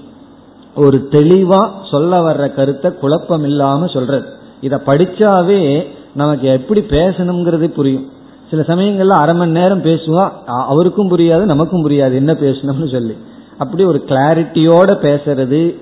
[0.76, 4.28] ஒரு தெளிவா சொல்ல வர்ற கருத்தை குழப்பம் இல்லாம சொல்றது.
[4.62, 8.12] இதை படிச்சாவே நமக்கு எப்படி பேசணுங்கிறது புரியும்.
[8.50, 13.18] சில சமயங்கள்ல அரை மணி நேரம் பேசுவா அவருக்கும் புரியாது நமக்கும் புரியாது என்ன பேசணும்னு சொல்லி.
[13.58, 15.76] அப்படி ஒரு கிளாரிட்டியோட பேசுறது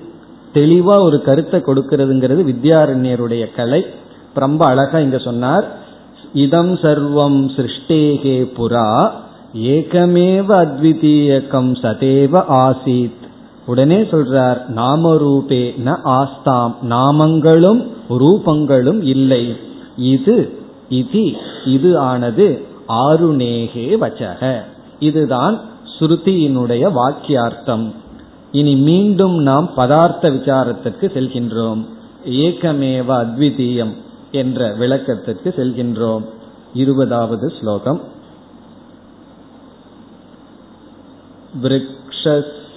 [0.54, 3.86] தெளிவா ஒரு கருத்தை கொடுக்கறதுங்கிறது வித்யாரண்யருடைய கலை.
[4.34, 5.76] ரொம்ப அழகா இங்க சொன்னார்
[6.32, 9.10] இதம் சர்வம் சிருஷ்டேகே புரா
[9.54, 13.26] ஏகமேவ அத்விதீயகம் சதேவ ஆசீத்.
[13.68, 16.74] உடனே சொல்றார் நாம ரூபே ந ஆஸ்தாம்.
[16.88, 19.56] நாமங்களும் ரூபங்களும் இல்லை.
[19.96, 24.62] இது இது இது ஆனது ஆருணேகே வச்சக.
[24.98, 25.60] இதுதான்
[25.98, 27.94] ஸ்ருதியினுடைய வாக்கியார்த்தம்.
[28.52, 31.84] இனி மீண்டும் நாம் பதார்த்த விசாரத்திற்கு செல்கின்றோம்.
[32.28, 33.94] ஏகமேவ அத்விதீயம்
[34.32, 36.24] என்ற விளக்கத்திற்கு செல்கின்றோம்.
[36.74, 38.00] இருபதாவது ஸ்லோகம்.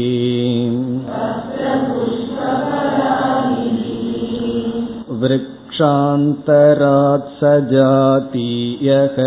[5.23, 9.19] वृक्षान्तरात् सजातीयः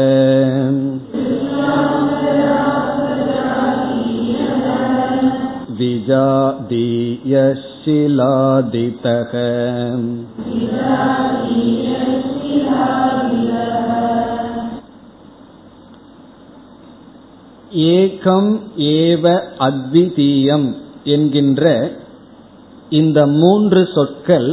[8.09, 9.31] विजादीयशिलादितः
[17.91, 18.51] ஏகம்
[18.93, 19.23] ஏவ
[19.59, 20.67] அத்விதீயம்
[21.03, 21.63] என்கின்ற
[22.89, 24.49] இந்த மூன்று சொற்கள்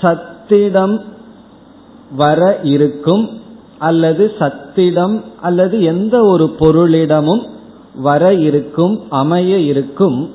[0.00, 0.96] சத்திடம்
[2.16, 3.24] வர இருக்கும்
[3.78, 7.42] அல்லது சத்திடம் அல்லது எந்த ஒரு பொருளிடமும்
[7.95, 10.31] வர இருக்கும் அமைய இருக்கும்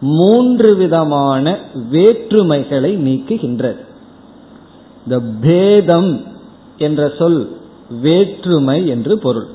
[0.00, 1.58] மூன்று விதமான
[1.90, 3.76] வேற்றுமைகளை நீக்குகின்றது.
[5.04, 6.24] இந்த பேதம்
[6.78, 7.56] என்ற சொல்
[8.00, 9.46] வேற்றுமை என்று பொருள்.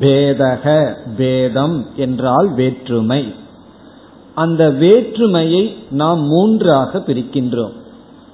[0.00, 3.34] பேதக பேதம் என்றால் வேற்றுமை.
[4.34, 7.72] அந்த வேற்றுமையை நாம் மூன்றாக பிரிக்கின்றோம்.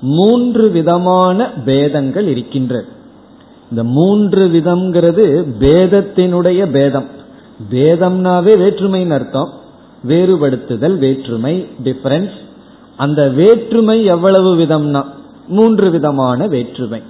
[0.00, 2.88] மூன்று விதமான பேதங்கள் இருக்கின்றது.
[3.70, 7.18] இந்த மூன்று விதம்ங்கிறது பேதத்தினுடைய பேதம்.
[7.70, 9.50] வேதம்னாவே வேற்றுமைன்னு அர்த்தம்.
[10.08, 12.36] வேறுபடுத்துதல் வேற்றுமை டிஃபரன்ஸ்
[12.96, 15.04] அந்த வேற்றுமை எவ்வளவு விதம்னா
[15.48, 17.02] மூன்று விதமான வேற்றுமை.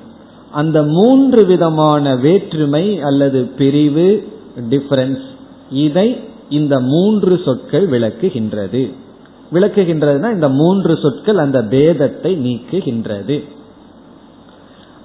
[0.51, 4.29] அந்த மூன்று விதமான வேற்றுமை அல்லது பிரிவு
[4.71, 5.25] டிஃபரன்ஸ்
[5.71, 8.93] இதை இந்த மூன்று சொற்கள் விளக்குகின்றது.
[9.53, 13.45] விளக்குகின்றதுனா இந்த மூன்று சொற்கள் அந்த பேதத்தை நீக்குகின்றது.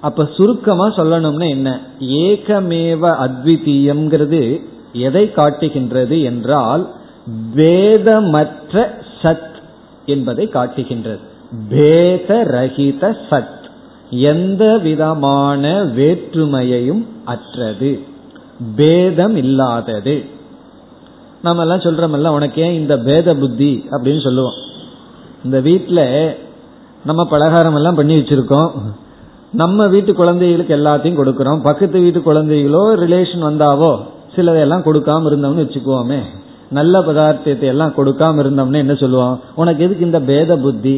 [0.00, 1.80] அப்ப சுருக்கமா சொல்லணும்னா என்ன?
[2.00, 4.60] ஏகமேவ அத்விதீயம்ங்கிறது
[4.96, 6.90] எதை காட்டுகின்றது என்றால்
[7.56, 8.88] பேதமற்ற
[9.22, 9.54] சத்
[10.06, 11.18] என்பதை காட்டுகின்றது.
[11.68, 13.54] பேத ரகித சத்.
[14.10, 18.00] எந்த விதமான வேற்றுமையையும் அற்றது.
[18.76, 20.24] பேதம் இல்லாதது.
[21.42, 24.56] நம்ம எல்லாம் சொல்றோம்ல உனக்கு ஏன் இந்த பேத புத்தி அப்படின்னு சொல்லுவோம்.
[25.44, 26.36] இந்த வீட்டில்
[27.04, 28.70] நம்ம பலகாரம் எல்லாம் பண்ணி வச்சிருக்கோம்.
[29.52, 31.62] நம்ம வீட்டு குழந்தைகளுக்கு எல்லாத்தையும் கொடுக்கறோம்.
[31.62, 34.02] பக்கத்து வீட்டு குழந்தைகளோ ரிலேஷன் வந்தாவோ
[34.36, 36.20] சிலதையெல்லாம் கொடுக்காம இருந்தோம்னு வச்சுக்குவோமே
[36.70, 40.96] நல்ல பதார்த்தத்தை எல்லாம் கொடுக்காம இருந்தோம்னா என்ன சொல்லுவோம் உனக்கு எதுக்கு இந்த பேத புத்தி?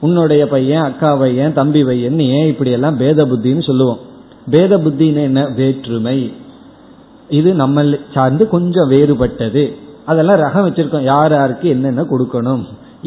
[0.00, 4.00] உன்னுடைய பையன் அக்கா பையன் தம்பி பையன் ஏன் இப்படி எல்லாம் பேத புத்தின்னு சொல்லுவோம்
[4.50, 5.40] பேத புத்தின்னு என்ன?
[5.58, 6.18] வேற்றுமை.
[7.28, 9.64] இது நம்ம சார்ந்து கொஞ்சம் வேறுபட்டது.
[10.06, 11.08] அதெல்லாம் ரகம் வச்சிருக்கோம்.
[11.12, 12.62] யார் யாருக்கு என்னென்ன கொடுக்கணும்?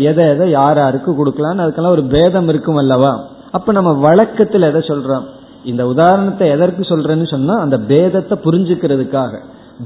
[0.10, 3.12] எதை எதை யார் யாருக்கு கொடுக்கலாம்னு அதுக்கெல்லாம் ஒரு பேதம் இருக்கும் அல்லவா
[3.52, 5.26] அப்ப நம்ம வழக்கத்தில் எதை சொல்றோம்?
[5.66, 9.40] இந்த உதாரணத்தை எதற்கு சொல்றேன்னு சொன்னா அந்த பேதத்தை புரிஞ்சுக்கிறதுக்காக.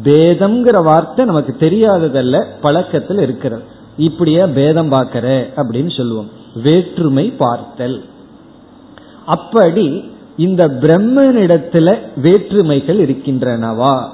[0.04, 3.64] பேதம்ங்கிற வார்த்தை நமக்கு தெரியாததல்ல பழக்கத்தில் இருக்கிறது.
[3.98, 6.30] இப்படியே பேதம் பார்க்கற அப்படின்னு சொல்லுவோம்.
[6.64, 8.04] வேற்றுமை பார்த்தல்.
[9.26, 14.08] அப்படி இந்த பிரம்மனிடத்துல வேற்றுமைகள் இருக்கின்றனவா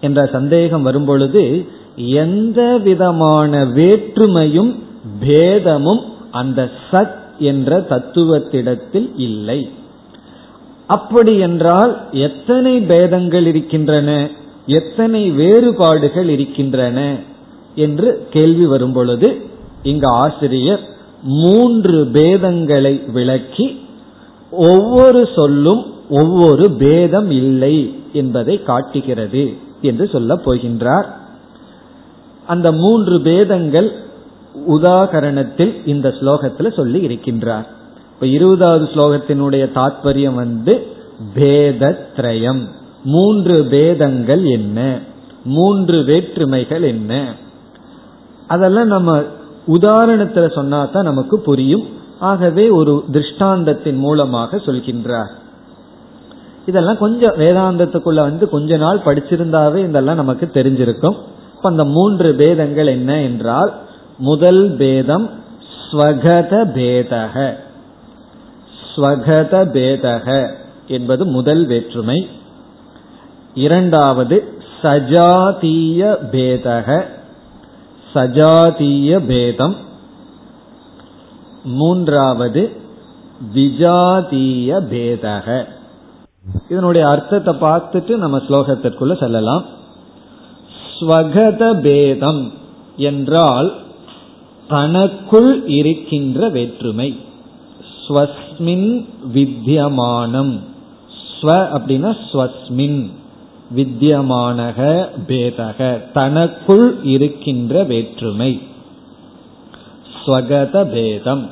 [0.00, 4.78] என்ற சந்தேகம் வரும்பொழுது எந்த விதமான வேற்றுமையும்
[5.20, 6.00] பேதமும்
[6.30, 9.70] அந்த சத் என்ற தத்துவத்திடத்தில் இல்லை.
[10.88, 14.10] அப்படி என்றால் எத்தனை பேதங்கள் இருக்கின்றன
[14.66, 16.98] எத்தனை வேறுபாடுகள் இருக்கின்றன
[17.74, 19.28] என்று கேள்வி வரும்பொழுது
[19.82, 20.80] இங்கு ஆசிரியர்
[21.22, 23.86] மூன்று பேதங்களை விளக்கி
[24.50, 27.74] ஒவ்வொரு சொல்லும் ஒவ்வொரு பேதம் இல்லை
[28.12, 29.44] என்பதை காட்டுகிறது
[29.80, 31.08] என்று சொல்லப் போகின்றார்.
[32.46, 33.88] அந்த மூன்று பேதங்கள்
[34.68, 37.66] உதாகரணத்தில் இந்த ஸ்லோகத்தில் சொல்லி இருக்கின்றார்.
[38.18, 40.86] இப்ப இருபதாவது ஸ்லோகத்தினுடைய தாற்பயம் வந்து
[41.34, 42.66] பேதத்ரயம்.
[43.04, 44.98] மூன்று பேதங்கள் என்ன?
[45.44, 47.34] மூன்று வேற்றுமைகள் என்ன?
[48.46, 49.22] அதெல்லாம் நம்ம
[49.66, 51.88] உதாரணத்துல சொன்னா தான் நமக்கு புரியும்.
[52.18, 55.30] ஆகவே ஒரு திருஷ்டாந்தத்தின் மூலமாக சொல்கின்றார்.
[56.66, 61.16] இதெல்லாம் கொஞ்சம் வேதாந்தத்துக்குள்ள வந்து கொஞ்ச நாள் படிச்சிருந்தாவே இதெல்லாம் நமக்கு தெரிஞ்சிருக்கும்.
[61.56, 63.72] இப்ப அந்த மூன்று பேதங்கள் என்ன என்றால்
[64.18, 65.30] முதல் பேதம்
[65.90, 67.66] ஸ்வகத பேதக.
[68.98, 70.54] ஸ்வகத பேதக
[70.88, 72.28] என்பது முதல் வேற்றுமை.
[73.54, 77.02] இரண்டாவது சஜாதீய பேதக.
[78.14, 79.76] சஜாதீய பேதம்.
[81.64, 82.72] மூன்றாவது
[83.54, 85.64] விஜாதீய பேதக.
[86.68, 89.64] இதனுடைய அர்த்தத்தை பார்த்துட்டு நம்ம ஸ்லோகத்திற்குள்ள செல்லலாம்.
[91.00, 92.52] ஸ்வகத பேதம்
[92.96, 93.76] என்றால்
[94.68, 97.26] தனக்குள் இருக்கின்ற வேற்றுமை.
[98.08, 100.60] ஸ்வஸ்மின் வித்தியமானம்
[101.40, 103.10] ஸ்வ அப்படின்னா ஸ்வஸ்மின்.
[103.76, 106.02] வித்தியமானக பேதக.
[106.12, 108.60] தனக்குள் இருக்கின்ற வேற்றுமை.
[110.24, 111.50] ஸ்வகத பேதம்.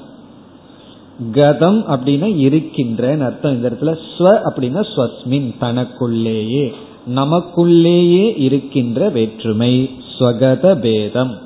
[1.32, 3.52] கதம் அப்படின்னா இருக்கின்ற அர்த்தம்.
[3.52, 6.74] இந்த இடத்துல ஸ்வ அப்படின்னா ஸ்வஸ்மின் தனக்குள்ளேயே.
[7.14, 9.90] நமக்குள்ளேயே இருக்கின்ற வேற்றுமை.
[10.18, 11.38] ஸ்வகத பேதம்.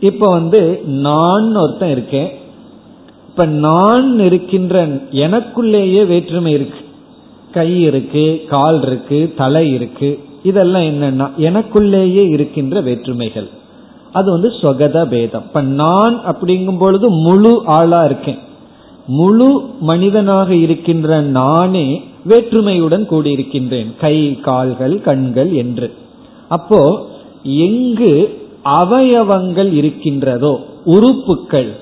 [0.00, 2.30] இப்ப வந்து நான் ஒருத்தன் இருக்கேன்.
[3.28, 6.78] இப்ப நான் இருக்கின்ற எனக்குள்ளேயே வேற்றுமை இருக்கு.
[7.52, 10.18] கை இருக்கு கால் இருக்கு தலை இருக்கு.
[10.42, 13.48] இதெல்லாம் என்னன்னா எனக்குள்ளேயே இருக்கின்ற வேற்றுமைகள்.
[14.12, 15.42] அது வந்து சொகத பேதம்.
[15.42, 18.38] இப்ப நான் அப்படிங்கும் பொழுது முழு ஆளா இருக்கேன்.
[19.06, 23.96] முழு மனிதனாக இருக்கின்ற நானே வேற்றுமையுடன் கூடியிருக்கின்றேன்.
[24.00, 25.94] கை கால்கள் கண்கள் என்று.
[26.48, 27.06] அப்போ
[27.42, 31.72] எங்கு அவயவங்கள் இருக்கின்றதோ உறுப்புக்கள்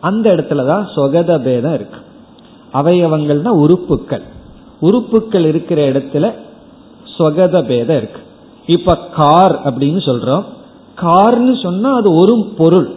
[0.00, 1.98] அந்த இடத்துலதான் சொகத பேதம் இருக்கு.
[2.74, 4.22] அவயவங்கள்னா உறுப்புக்கள்.
[4.80, 6.32] உறுப்புக்கள் இருக்கிற இடத்துல
[7.18, 8.20] சொகத பேதம் இருக்கு.
[8.66, 10.44] இப்ப கார் அப்படின்னு சொல்றோம்.
[11.00, 12.90] கார்னு சொன்னா அது ஒரு பொருள்.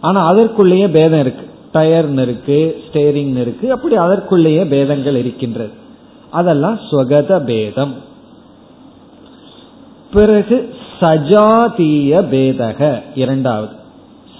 [0.00, 1.44] ஆனா அதற்குள்ளேயே பேதம் இருக்கு.
[1.74, 3.72] டயர்னு இருக்கு ஸ்டேரிங் இருக்கு.
[3.72, 5.70] அப்படி அதற்குள்ளேயே பேதங்கள் இருக்கின்றது.
[6.30, 7.94] அதெல்லாம் சொகத பேதம்.
[10.12, 13.02] பிறகு சஜாதீய பேதக.
[13.14, 13.72] இரண்டாவது.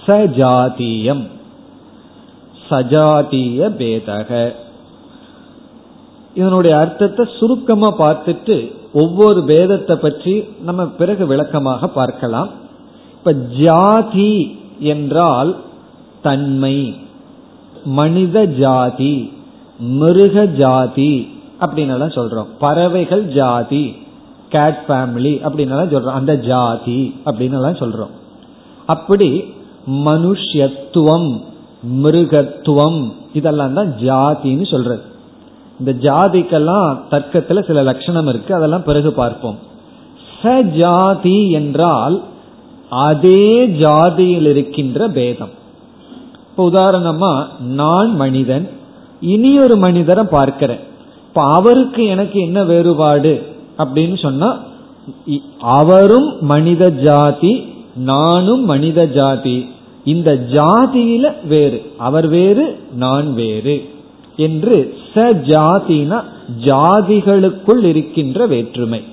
[0.05, 1.27] சஜாதீயம்.
[2.69, 4.53] சஜாதீய பேதக.
[6.33, 12.49] இதனுடைய அர்த்தத்தை சுருக்கமா பார்த்துட்டு ஒவ்வொரு பேதத்தை பற்றி நம்ம பிறகு விளக்கமாக பார்க்கலாம்.
[13.13, 15.55] இப்ப ஜாதி என்றால்
[16.21, 16.95] தன்மை
[17.85, 19.33] மனித ஜாதி
[19.79, 22.47] மிருக ஜாதி அப்படின்னு சொல்றோம்.
[22.59, 24.06] பறவைகள் ஜாதி.
[24.49, 26.17] கேட் ஃபேமிலி அப்படின்னு சொல்றோம்.
[26.19, 28.15] அந்த ஜாதி அப்படின்னு சொல்றோம்.
[28.85, 29.53] அப்படி
[29.91, 31.41] மனுஷத்துவம்
[32.03, 35.01] மிருகத்துவம் இதெல்லாம் தான் ஜாதின்னு சொல்றது.
[35.79, 38.55] இந்த ஜாதிக்கெல்லாம் தர்க்கத்துல சில லட்சணம் இருக்கு.
[38.55, 39.57] அதெல்லாம் பிறகு பார்ப்போம்.
[40.41, 42.23] சஜாதி என்றால்
[42.89, 45.49] அதே ஜாதியில் இருக்கின்ற பேதம்.
[46.49, 48.69] இப்ப உதாரணமா நான் மனிதன்
[49.21, 50.79] இனி ஒரு மனிதரை பார்க்கிறேன்.
[51.27, 53.55] இப்ப அவருக்கு எனக்கு என்ன வேறுபாடு?
[53.77, 54.49] அப்படின்னு சொன்னா
[55.59, 57.53] அவரும் மனித ஜாதி
[57.95, 59.69] நானும் மனித ஜாதி.
[60.05, 63.89] இந்த ஜாதியில வேறு அவர் வேறு நான் வேறு
[64.37, 65.15] என்று ச
[65.51, 66.23] ஜாதினா
[66.63, 69.03] ஜாதிகளுக்குள் இருக்கின்ற வேற்றுமை.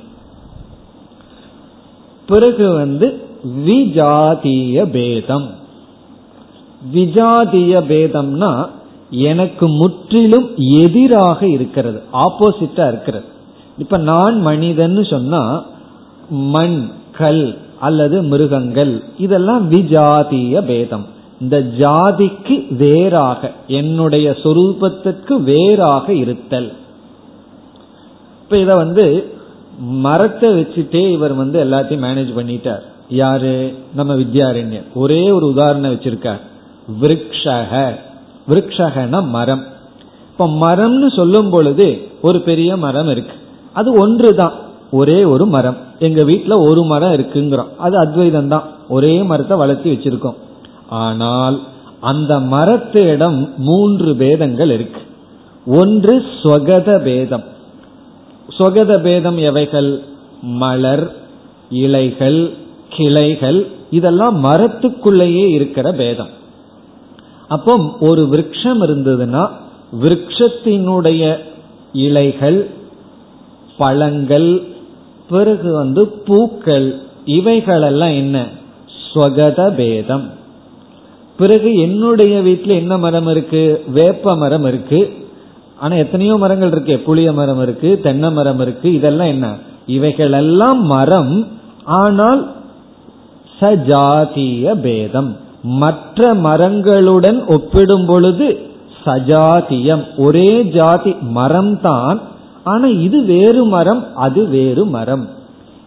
[2.27, 3.09] பிறகு வந்து
[3.67, 5.49] விஜாதிய பேதம்.
[6.95, 8.53] விஜாதிய பேதம்னா
[9.11, 13.29] எனக்கு முற்றிலும் எதிராக இருக்கிறது ஆப்போசிட்டா இருக்கிறது.
[13.79, 15.65] இப்ப நான் மனிதன் சொன்னா
[16.31, 21.07] மண் கல் அல்லது மிருகங்கள் இதெல்லாம் விஜாதிய பேதம்.
[21.41, 26.73] இந்த ஜாதிக்கு வேறாக என்னுடைய சொரூபத்திற்கு வேறாக இருத்தல்.
[28.43, 29.33] இப்ப இத வந்து
[29.79, 32.83] மரத்தை வச்சுட்டே இவர் வந்து எல்லாத்தையும் மேனேஜ் பண்ணிட்டார்.
[33.09, 33.75] யாரு?
[33.95, 34.85] நம்ம வித்யாரண்யர்.
[34.95, 36.41] ஒரே ஒரு உதாரணம் வச்சிருக்கார்.
[37.01, 37.95] விரக்ஷக.
[38.49, 39.65] விரக்ஷகன மரம்.
[40.31, 43.43] இப்ப மரம்னு சொல்லும் பொழுது ஒரு பெரிய மரம் இருக்கு.
[43.75, 44.55] அது ஒன்று தான்
[44.91, 45.79] ஒரே ஒரு மரம்.
[45.99, 50.39] எங்க வீட்டுல ஒரு மரம் இருக்குங்கிறோம் அது அத்வைதம் தான் ஒரே மரத்தை வளர்த்தி வச்சிருக்கோம்.
[51.05, 51.57] ஆனால்
[52.01, 55.01] அந்த மரத்திடம் மூன்று பேதங்கள் இருக்கு.
[55.67, 57.45] ஒன்று ஸ்வகத பேதம்.
[58.57, 59.91] ஸ்வகத பேதம் எவைகள்?
[60.63, 61.07] மலர்
[61.85, 62.41] இலைகள்
[62.97, 63.61] கிளைகள்.
[63.91, 66.33] இதெல்லாம் மரத்துக்குள்ளேயே இருக்கிற பேதம்.
[67.49, 67.73] அப்போ
[68.09, 69.43] ஒரு விரக்ஷம் இருந்ததுன்னா
[70.03, 71.23] விரக்ஷத்தினுடைய
[72.07, 72.59] இலைகள்
[73.79, 74.63] பழங்கள்
[75.29, 78.47] பிறகு வந்து பூக்கள் இவைகளெல்லாம் என்ன?
[79.15, 80.31] ஸ்வகத பேதம்.
[81.37, 83.85] பிறகு என்னுடைய வீட்டில் என்ன மரம் இருக்கு?
[83.89, 85.13] வேப்ப மரம் இருக்கு.
[85.79, 86.99] ஆனா எத்தனையோ மரங்கள் இருக்கு.
[86.99, 88.93] புளிய மரம் இருக்கு தென்னை மரம் இருக்கு.
[88.93, 89.57] இதெல்லாம் என்ன?
[89.87, 91.47] இவைகளெல்லாம் மரம்.
[91.85, 92.55] ஆனால்
[93.61, 95.37] சஜாதிய பேதம்.
[95.63, 98.59] மற்ற மரங்களுடன் ஒப்பிடும் பொழுது
[99.05, 100.05] சஜாதியம்.
[100.17, 102.23] ஒரே ஜாதி மரம் தான்
[102.65, 105.29] ஆனா இது வேறு மரம் அது வேறு மரம்.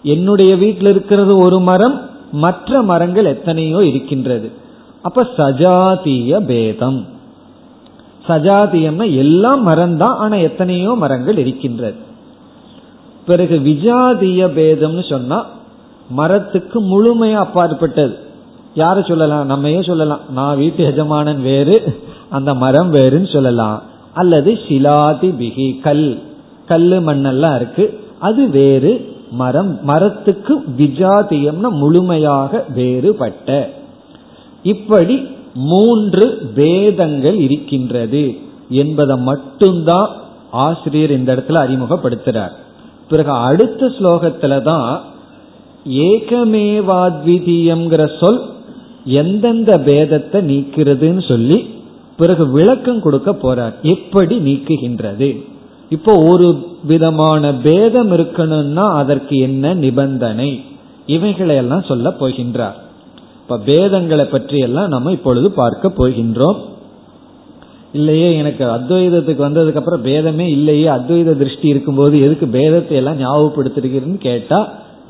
[0.03, 2.01] என்னுடைய வீட்டில் இருக்கிறது ஒரு மரம்
[2.32, 4.51] மற்ற மரங்கள் எத்தனையோ இருக்கின்றது.
[5.01, 7.05] அப்ப சஜாதிய பேதம்.
[8.28, 11.95] சஜாதியம்னா எல்லாம் மரம் தான் ஆனா எத்தனையோ மரங்கள் இருக்கின்றது.
[13.25, 15.45] பிறகு விஜாதிய பேதம்னு சொன்னா
[16.09, 18.17] மரத்துக்கு முழுமையா அப்பாற்பட்டது.
[18.75, 19.45] யார சொல்லலாம்?
[19.45, 20.19] நம்மையே சொல்லலாம்.
[20.34, 23.82] நான் வீட்டு எஜமானன் வேறு அந்த மரம் வேறுன்னு சொல்லலாம்.
[24.13, 26.19] அல்லது சிலாதி பிகி கல்.
[26.68, 27.86] கல்லு மண்ணெல்லாம் இருக்கு.
[28.20, 28.91] அது வேறு
[29.32, 29.80] மரம்.
[29.84, 33.70] மரத்துக்கு விஜாதியம்னா முழுமையாக வேறுபட்ட.
[34.63, 35.15] இப்படி
[35.53, 38.24] மூன்று பேதங்கள் இருக்கின்றது
[38.70, 40.09] என்பதை மட்டும்தான்
[40.51, 42.55] ஆசிரியர் இந்த இடத்துல அறிமுகப்படுத்துறார்.
[43.09, 44.89] பிறகு அடுத்த ஸ்லோகத்துல தான்
[46.07, 48.41] ஏகமேவாத்விதீயம்ங்கிற சொல்
[49.05, 51.57] எந்தெந்த பேதத்தை நீக்கிறதுன்னு சொல்லி
[52.18, 53.74] பிறகு விளக்கம் கொடுக்க போறார்.
[53.82, 55.30] எப்படி நீக்குகின்றது?
[55.90, 60.62] இப்போ ஒரு விதமான பேதம் இருக்கணும்னா அதற்கு என்ன நிபந்தனை?
[61.06, 62.78] இவைகளை எல்லாம் சொல்ல போகின்றார்.
[63.42, 66.58] இப்ப பேதங்களை பற்றி எல்லாம் நம்ம இப்பொழுது பார்க்க போகின்றோம்.
[67.92, 74.68] இல்லையே எனக்கு அத்வைதத்துக்கு வந்ததுக்கு அப்புறம் பேதமே இல்லையே அத்வைத திருஷ்டி இருக்கும்போது எதுக்கு பேதத்தை எல்லாம் ஞாபகப்படுத்திருக்கிறதுன்னு கேட்டா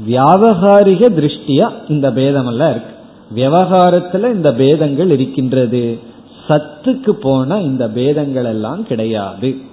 [0.08, 2.94] வியாபகாரிக திருஷ்டியா இந்த பேதம் எல்லாம் இருக்கு.
[3.36, 6.00] விவகாரத்துல இந்த பேதங்கள் இருக்கின்றது.
[6.50, 9.67] சத்துக்கு போன இந்த பேதங்கள் எல்லாம் கிடையாது.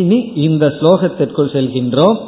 [0.00, 2.18] இனி இந்த ஸ்லோகத்திற்குள் செல்கின்றோம்.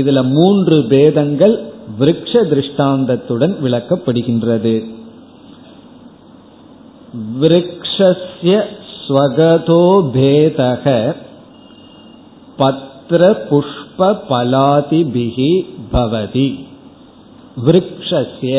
[0.00, 1.54] இதுல மூன்று பேதங்கள்
[2.00, 4.74] விரக்ஷ திருஷ்டாந்தத்துடன் விளக்கப்படுகின்றது.
[7.40, 8.54] விரக்ஷஸ்ய
[8.94, 10.86] ஸ்வகதோ பேதக
[12.60, 13.20] பத்ர
[13.50, 15.52] புஷ்ப பலாதிபிகி
[15.92, 16.48] பவதி.
[17.66, 18.56] விரக்ஷஸ்ய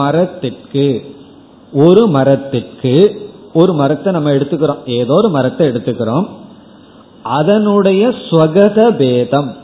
[0.00, 0.86] மரத்திற்கு
[1.84, 2.94] ஒரு மரத்திற்கு
[3.52, 4.82] ஒரு மரத்தை நம்ம எடுத்துக்கிறோம்.
[5.00, 6.26] ஏதோ ஒரு மரத்தை எடுத்துக்கிறோம்.
[7.24, 9.56] அதனுடைய ஸ்வகத பேதம்.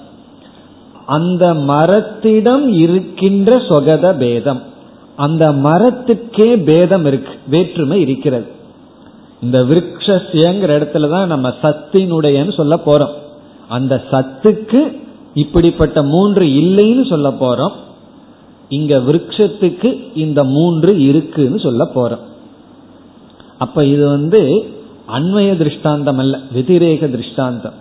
[1.07, 4.63] அந்த மரத்திடம் இருக்கின்ற சொகத பேதம்.
[5.17, 8.47] அந்த மரத்துக்கே பேதம் இருக்கு வேற்றுமை இருக்கிறது.
[9.43, 13.13] இந்த விரக்ஷங்கிற இடத்துல தான் நம்ம சத்தினுடையன்னு சொல்ல போறோம்.
[13.69, 15.01] அந்த சத்துக்கு
[15.35, 17.73] இப்படிப்பட்ட மூன்று இல்லைன்னு சொல்ல போறோம்.
[18.69, 22.25] இங்க விரக்ஷத்துக்கு இந்த மூன்று இருக்குன்னு சொல்ல போறோம்.
[23.59, 24.71] அப்ப இது வந்து
[25.13, 27.79] அண்மைய திருஷ்டாந்தம் அல்ல வெதிரேக திருஷ்டாந்தம்.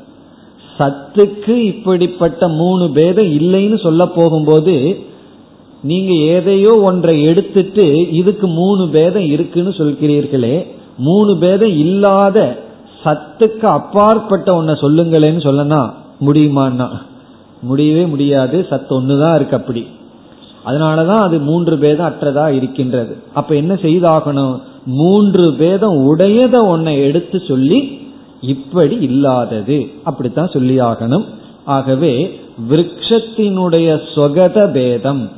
[0.78, 5.00] சத்துக்கு இப்படிப்பட்ட மூணு பேதம் இல்லைன்னு சொல்ல போகும்போது
[5.84, 10.68] நீங்க ஏதையோ ஒன்றை எடுத்துட்டு இதுக்கு மூணு பேதம் இருக்குன்னு சொல்கிறீர்களே
[10.98, 12.58] மூணு பேதம் இல்லாத
[13.04, 15.82] சத்துக்கு அப்பாற்பட்ட ஒன்ன சொல்லுங்களேன்னு சொல்லனா
[16.22, 16.88] முடியுமான்னா?
[17.62, 19.88] முடியவே முடியாது சத்து ஒண்ணுதான் இருக்கு அப்படி.
[20.66, 23.18] அதனாலதான் அது மூன்று பேதம் அற்றதா இருக்கின்றது.
[23.34, 24.62] அப்ப என்ன செய்தாகணும்?
[24.86, 28.08] மூன்று பேதம் உடையத ஒன்னை எடுத்து சொல்லி
[28.42, 29.88] இப்படி இல்லாதது.
[30.04, 31.26] அப்படித்தான் சொல்லி ஆகணும்
[31.66, 32.40] ஆகவே
[32.70, 35.30] விரக்ஷத்தினுடைய சொகத பேதம்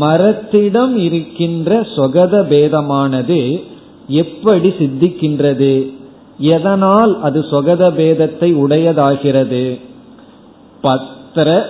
[0.00, 3.62] மரத்திடம் இருக்கின்ற சொகத பேதமானது
[4.08, 5.90] எப்படி சித்திக்கின்றது?
[6.38, 9.80] எதனால் அது சொகத பேதத்தை உடையதாகிறது?
[10.80, 11.66] பத்திர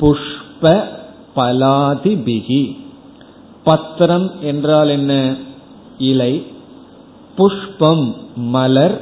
[0.00, 0.84] புஷ்ப
[1.36, 2.62] பலாதிபிகி.
[3.66, 5.12] பத்திரம் என்றால் என்ன?
[6.10, 6.32] இலை
[7.38, 8.04] புஷ்பம்
[8.54, 8.96] மலர்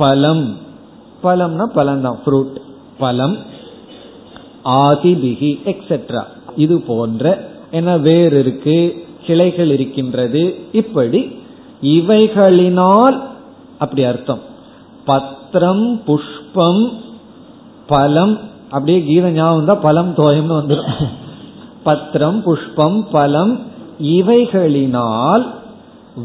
[0.00, 0.46] பலம்
[1.22, 2.56] பலம்னா பலம் தான் ஃப்ரூட்
[2.98, 3.36] பலம்
[4.84, 6.22] ஆதிபிகி எக்ஸெட்ரா
[6.56, 7.24] இது போன்ற
[7.70, 8.76] என்ன வேர் இருக்கு
[9.26, 10.42] கிளைகள் இருக்கின்றது.
[10.72, 11.20] இப்படி
[11.96, 13.16] இவைகளினால்
[13.78, 14.42] அப்படி அர்த்தம்.
[15.08, 16.82] பத்திரம் புஷ்பம்
[17.86, 18.34] பலம்
[18.70, 20.92] அப்படியே கீத ஞாபகம் தான் பலம் தோயம்னு வந்துடும்
[21.84, 23.60] பத்திரம் புஷ்பம் பலம்
[24.02, 25.44] இவைகளினால்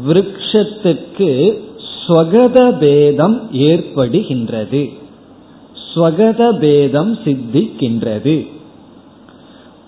[0.08, 1.58] விரக்ஷத்துக்கு
[1.90, 4.90] ஸ்வகத பேதம் ஏற்படுகின்றது.
[5.94, 8.46] ஸ்வகத பேதம் சித்திக்கின்றது.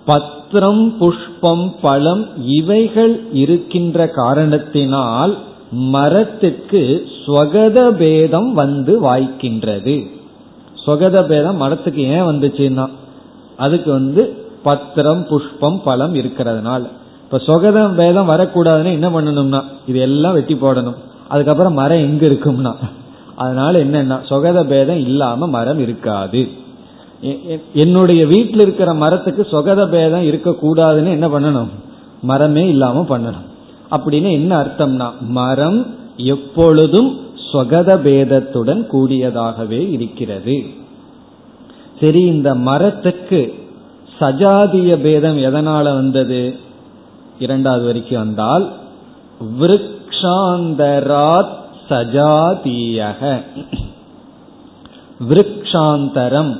[0.04, 5.36] பத்திரம் புஷ்பம் பழம் இவைகள் இருக்கின்ற காரணத்தினால்
[5.70, 9.96] மரத்துக்கு ஸ்வகத பேதம் வந்து வாய்க்கின்றது.
[10.86, 12.86] ஸ்வகத பேதம் மரத்துக்கு ஏன் வந்துச்சுன்னா
[13.56, 16.82] அதுக்கு வந்து பத்திரம் புஷ்பம் பழம் இருக்கிறதுனால.
[17.24, 20.98] இப்ப சொகத பேதம் வரக்கூடாதுன்னு என்ன பண்ணணும்னா இது எல்லாம் வெட்டி போடணும்.
[21.28, 22.72] அதுக்கப்புறம் மரம் எங்க இருக்கும்னா.
[23.34, 26.48] அதனால என்னன்னா சொகத பேதம் இல்லாம மரம் இருக்காது.
[27.74, 31.68] என்னுடைய வீட்டில் இருக்கிற மரத்துக்கு சொகத பேதம் இருக்கக்கூடாதுன்னு என்ன பண்ணணும்?
[32.22, 33.48] மரமே இல்லாம பண்ணணும்.
[33.90, 35.86] அப்படின்னு என்ன அர்த்தம்னா மரம்
[36.16, 37.10] எப்பொழுதும்
[37.52, 40.56] சொகத பேதத்துடன் கூடியதாகவே இருக்கிறது.
[42.00, 43.40] சரி இந்த மரத்துக்கு
[44.20, 46.58] சஜாதிய பேதம் எதனால வந்தது?
[47.38, 48.72] இரண்டாவது வரைக்கும் வந்தால்
[49.60, 51.54] விருக்ஷாந்தராத்
[51.88, 53.42] சஜாதீயக.
[55.28, 56.56] விருக்ஷாந்தரம்.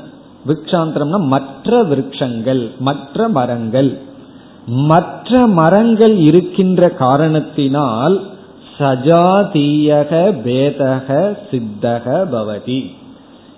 [0.47, 3.99] விருக்ஷாந்தரம்னா மற்ற விருட்சங்கள் மற்ற மரங்கள்.
[4.67, 8.23] மற்ற மரங்கள் இருக்கின்ற காரணத்தினால்
[8.79, 10.13] சஜாதீயக
[10.45, 12.95] பேதக சித்தக பவதி.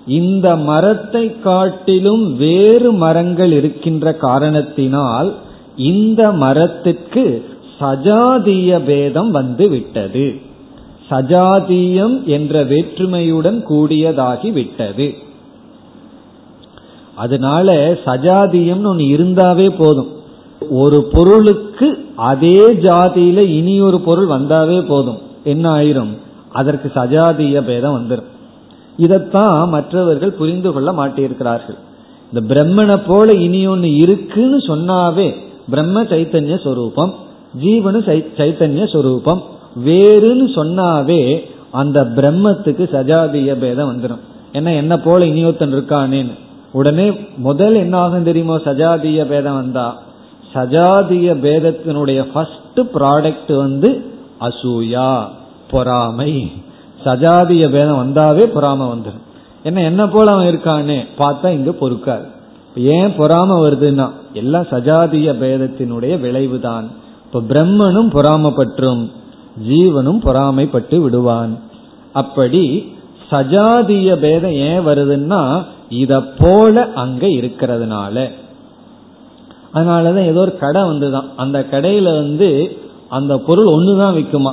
[0.07, 5.35] இந்த மரத்தை காட்டிலும் வேறு மரங்கள் இருக்கின்ற காரணத்தினால்
[5.77, 7.45] இந்த மரத்திற்கு
[7.81, 10.35] சஜாதீய பேதம் வந்து விட்டது
[11.11, 15.15] சஜாதீயம் என்ற வேற்றுமையுடன் கூடியதாகி விட்டது
[17.15, 20.09] அதனால சஜாதியம்னு ஒன்று இருந்தாவே போதும்.
[20.71, 25.19] ஒரு பொருளுக்கு அதே ஜாதியில இனி ஒரு பொருள் வந்தாவே போதும்.
[25.45, 26.19] என்ன ஆயிரும்?
[26.53, 28.33] அதற்கு சஜாதிய பேதம் வந்துடும்
[28.97, 31.79] இதைத்தான் மற்றவர்கள் புரிந்து கொள்ள மாட்டியிருக்கிறார்கள்.
[32.33, 35.35] இந்த பிரம்மனை போல இனி ஒன்று இருக்குன்னு சொன்னாவே
[35.71, 37.15] பிரம்ம சைத்தன்ய சொரூபம்
[37.63, 38.01] ஜீவனு
[38.37, 39.43] சைத்தன்ய சொரூபம்.
[39.85, 41.41] வேறுன்னு சொன்னாவே
[41.71, 44.23] அந்த பிரம்மத்துக்கு சஜாதிய பேதம் வந்துடும்
[44.53, 46.35] ஏன்னா என்ன போல இனியொத்தன் இருக்கானேன்னு.
[46.73, 48.57] உடனே முதல் என்ன ஆகும் தெரியுமோ?
[48.57, 50.03] சஜாதிய பேதம் வந்தா.
[50.55, 54.05] சஜாதிய பேதத்தினுடைய ஃபர்ஸ்ட் ப்ராடக்ட் வந்து
[54.41, 55.25] அசூயா
[55.71, 56.53] பொறாமை.
[57.05, 59.23] சஜாதிய பேதம் வந்தாவே பொறாம வந்துடும்
[59.63, 62.33] என்ன என்ன போல அவன் இருக்கான்னு பார்த்தா இங்க பொறுக்காது.
[62.77, 66.91] ஏன் பொறாம வருதுன்னா எல்லாம் சஜாதிய பேதத்தினுடைய விளைவுதான்.
[67.25, 69.11] இப்ப பிரம்மனும் பொறாமப்பற்றும்
[69.69, 71.59] ஜீவனும் பொறாமைப்பட்டு விடுவான்.
[72.13, 72.93] அப்படி
[73.31, 78.31] சஜாதிய பேதம் ஏன் வருதுன்னா இத போல அங்க இருக்கிறதுனால.
[79.75, 81.29] அதனாலதான் ஏதோ ஒரு கடை வந்துதான்.
[81.37, 82.79] அந்த கடையில வந்து
[83.09, 84.53] அந்த பொருள் ஒண்ணுதான் விற்குமா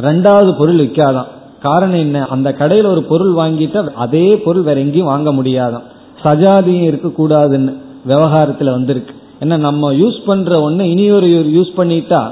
[0.00, 2.26] ரெண்டாவது பொருள் விற்காதான் காரணம் என்ன?
[2.26, 5.82] அந்த கடையில் ஒரு பொருள் வாங்கிட்டு அதே பொருள் வேற எங்கேயும் வாங்க முடியாதான்.
[6.24, 9.14] சஜாதியும் இருக்கக்கூடாதுன்னு விவகாரத்தில் வந்திருக்கு.
[9.40, 12.28] ஏன்னா நம்ம யூஸ் பண்ற ஒன்று இனி ஒரு யூஸ் பண்ணிட்டா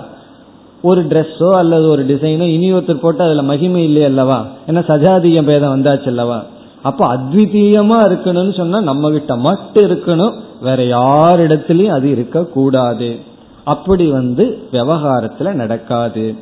[0.83, 4.47] ஒரு ட்ரெஸ்ஸோ அல்லது ஒரு டிசைனோ இனி ஒருத்தர் போட்டு அதில் மகிமை இல்லையே அல்லவா?
[4.67, 6.43] ஏன்னா சஜாதிய பேதம் வந்தாச்சு அல்லவா?
[6.83, 10.35] அப்போ அத்விதீயமா இருக்கணும்னு சொன்னா நம்ம கிட்ட மட்டும் இருக்கணும்.
[10.63, 13.19] வேற யாரிடத்திலையும் அது இருக்கக்கூடாது.
[13.65, 16.35] அப்படி வந்து விவகாரத்துல நடக்காது.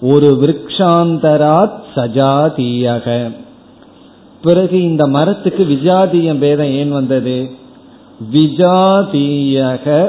[0.00, 3.36] ஒரு விரக்ஷாந்தராத் சஜாதீயக.
[4.42, 7.50] பிறகு இந்த மரத்துக்கு விஜாதியம் பேதம் ஏன் வந்தது?
[8.32, 10.08] விஜாதீயக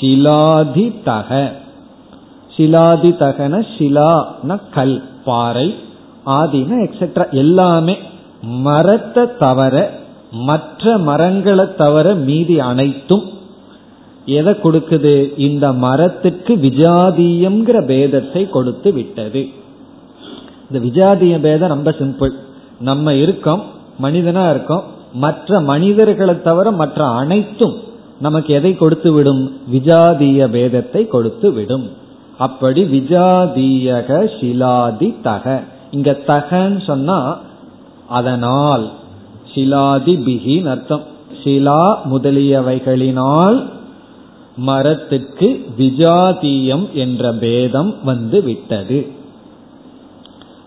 [0.00, 1.52] ஷிலாதி தக
[2.56, 5.74] ஷிலாதி தகன ஷிலான கல் பாறை
[6.26, 7.98] ஆதின எக்ஸெட்ரா எல்லாமே
[8.42, 9.90] மரத்தை தவிர
[10.30, 13.22] மற்ற மரங்களை தவிர மீதி அனைத்தும்
[14.26, 15.32] எதை கொடுக்குது?
[15.36, 19.48] இந்த மரத்துக்கு விஜாதீயம்ங்கிற பேதத்தை கொடுத்து விட்டது.
[20.70, 22.32] இந்த விஜாதிய பேதம் ரொம்ப சிம்பிள்
[22.80, 23.62] நம்ம இருக்கோம்
[24.02, 27.74] மனிதனா இருக்கோம் மற்ற மனிதர்களை தவிர மற்ற அனைத்தும்
[28.20, 29.60] நமக்கு எதை கொடுத்து விடும்?
[29.72, 31.90] விஜாதீய பேதத்தை கொடுத்து விடும்.
[32.38, 35.62] அப்படி விஜாதீயக சிலாதி தக.
[35.90, 37.38] இங்க தகன்னு சொன்னா
[38.08, 38.90] அதனால்.
[39.54, 41.02] சிலாதி பிகின் அர்த்தம்.
[41.44, 43.74] ஷிலா முதலியவைகளினால்
[44.56, 49.06] மரத்துக்கு விஜாதீயம் என்ற பேதம் வந்து விட்டது.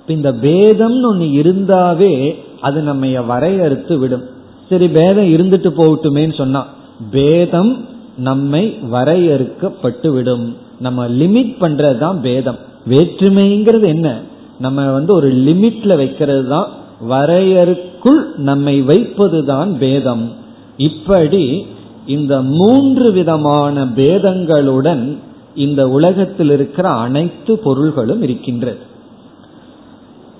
[0.07, 4.23] இந்த பேதம்னு ஒன்னு இருந்தாவே அது நம்ம வரையறுத்து விடும்.
[4.69, 6.67] சரி பேதம் இருந்துட்டு போகட்டுமேன்னு சொன்னா
[7.11, 7.85] பேதம்
[8.17, 10.55] நம்மை வரையறுக்கப்பட்டு விடும்.
[10.79, 12.57] நம்ம லிமிட் பண்றதுதான் பேதம்.
[12.89, 14.19] வேற்றுமைங்கிறது என்ன?
[14.59, 16.69] நம்ம வந்து ஒரு லிமிட்ல வைக்கிறது தான்
[17.09, 20.31] வரையறுக்குள் நம்மை வைப்பதுதான் பேதம்.
[20.77, 21.65] இப்படி
[22.05, 25.17] இந்த மூன்று விதமான பேதங்களுடன்
[25.55, 28.77] இந்த உலகத்தில் இருக்கிற அனைத்து பொருள்களும் இருக்கின்றது.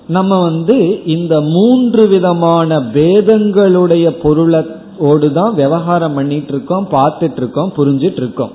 [0.06, 8.50] நம்ம வந்து இந்த மூன்று விதமான பேதங்களுடைய பொருளோடு தான் விவகாரம் பண்ணிட்டு இருக்கோம் பார்த்துட்டு இருக்கோம் புரிஞ்சிட்டு இருக்கோம்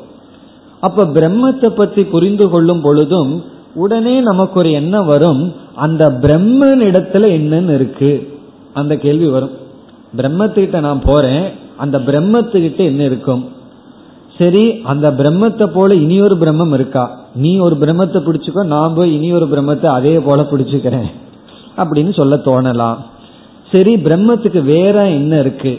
[0.80, 3.44] அப்ப பிரம்மத்தை பத்தி புரிந்து கொள்ளும் பொழுதும்
[3.74, 8.38] உடனே நமக்கு ஒரு எண்ணம் வரும் அந்த பிரம்மன் இடத்துல என்னன்னு இருக்கு?
[8.74, 9.52] அந்த கேள்வி வரும்.
[10.18, 13.44] பிரம்மத்துக்கிட்ட நான் போறேன் அந்த பிரம்மத்துக்கிட்ட என்ன இருக்கும்?
[14.38, 17.04] சரி அந்த பிரம்மத்தை போல இனி ஒரு பிரம்மம் இருக்கா?
[17.36, 21.10] நீ ஒரு பிரம்மத்தை பிடிச்சுக்கோ நான் போய் இனி ஒரு பிரம்மத்தை அதே போல பிடிச்சுக்கிறேன்.
[21.78, 22.98] அப்படின்னு சொல்ல தோணலாம்.
[23.72, 25.74] சரி பிரம்மத்துக்கு வேற என்ன இருக்கு?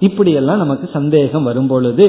[0.00, 2.06] இப்படியெல்லாம் நமக்கு சந்தேகம் வரும் பொழுது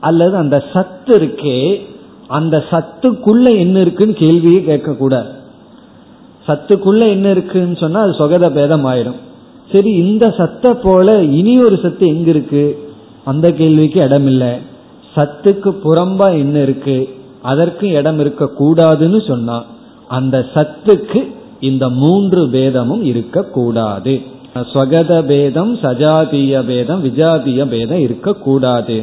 [0.00, 1.80] அல்லது அந்த சத்து இருக்கே
[2.26, 5.30] அந்த சத்துக்குள்ள என்ன இருக்குன்னு கேள்வியே கேட்கக்கூடாது.
[6.48, 9.20] சத்துக்குள்ள என்ன இருக்குன்னு சொன்னா அது சொகத பேதம் ஆயிடும்
[9.72, 12.64] சரி இந்த சத்தை போல இனி ஒரு சத்து எங்க இருக்கு?
[13.24, 14.52] அந்த கேள்விக்கு இடம் இல்லை
[15.16, 17.08] சத்துக்கு புறம்பா என்ன இருக்கு?
[17.42, 19.64] அதற்கு இடம் இருக்க கூடாதுன்னு சொன்னா
[20.08, 21.20] அந்த சத்துக்கு
[21.60, 24.14] இந்த மூன்று பேதமும் இருக்கக்கூடாது
[24.72, 28.96] ஸ்வகத பேதம் சஜாதிய பேதம் விஜாதிய பேதம் இருக்கக்கூடாது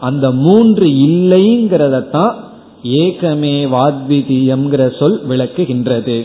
[0.00, 2.34] அந்த மூன்று இல்லைங்கிறதத்தான்
[2.82, 6.18] ஏகமே வாத்விதீயம்ங்கிற சொல் விளக்குகின்றது.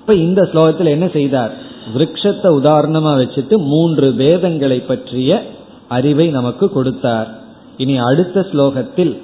[0.00, 1.52] இப்ப இந்த ஸ்லோகத்தில் என்ன செய்தார்?
[1.94, 5.42] விரக்ஷத்தை உதாரணமா வச்சுட்டு மூன்று வேதங்களை பற்றிய
[5.88, 7.28] அறிவை நமக்கு கொடுத்தார்.
[7.76, 9.18] இனி அடுத்த ஸ்லோகத்தில்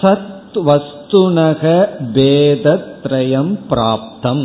[0.02, 4.44] சத் வஸ்துனக பேதத்ரயம் பிராப்தம்.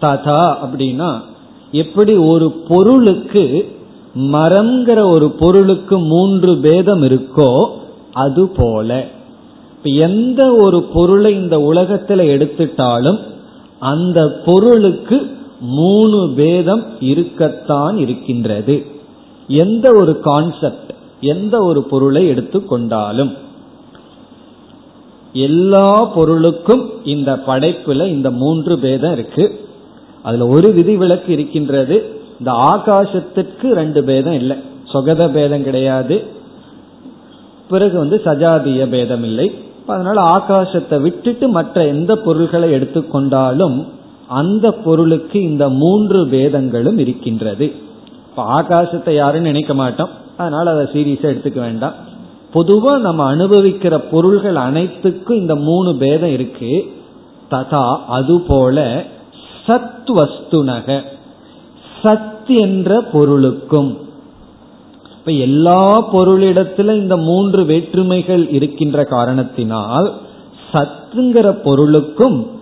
[0.00, 1.10] ததா அப்படின்னா
[1.72, 3.44] எப்படி ஒரு பொருளுக்கு
[4.14, 7.52] மரம்ங்கிற ஒரு பொருளுக்கு மூன்று பேதம் இருக்கோ
[8.12, 9.06] அது போல.
[9.82, 13.18] எந்த ஒரு பொருளை இந்த உலகத்தில் எடுத்துட்டாலும்
[13.78, 15.18] அந்த பொருளுக்கு
[15.60, 18.86] மூணு பேதம் இருக்கத்தான் இருக்கின்றது.
[19.48, 23.34] எந்த ஒரு கான்செப்ட் எந்த ஒரு பொருளை எடுத்துக்கொண்டாலும்
[25.32, 29.68] எல்லா பொருளுக்கும் இந்த படைப்புல இந்த மூன்று பேதம் இருக்கு.
[30.22, 32.20] அதுல ஒரு விதிவிலக்கு இருக்கின்றது.
[32.38, 34.56] இந்த ஆகாசத்திற்கு ரெண்டு பேதம் இல்லை.
[34.92, 36.24] சொகத பேதம் கிடையாது.
[37.70, 39.54] பிறகு வந்து சஜாதிய பேதம் இல்லை.
[39.86, 43.86] அதனால ஆகாசத்தை விட்டுட்டு மற்ற எந்த பொருள்களை எடுத்துக்கொண்டாலும்
[44.28, 47.72] அந்த பொருளுக்கு இந்த மூன்று பேதங்களும் இருக்கின்றது.
[48.28, 50.08] இப்ப ஆகாசத்தை யாரும் நினைக்க மாட்டோம்.
[50.36, 51.92] அதனால அதை சீரியஸா எடுத்துக்க வேண்டாம்.
[52.54, 56.92] பொதுவா நம்ம அனுபவிக்கிற பொருள்கள் அனைத்துக்கும் இந்த மூணு பேதம் இருக்கு.
[57.50, 59.04] ததா அதுபோல
[59.66, 61.02] சத் வஸ்துனக.
[62.02, 63.98] சத் என்ற பொருளுக்கும்.
[65.18, 70.14] இப்ப எல்லா பொருளிடத்துல இந்த மூன்று வேற்றுமைகள் இருக்கின்ற காரணத்தினால்
[70.72, 72.54] சத்துங்கிற பொருளுக்கும்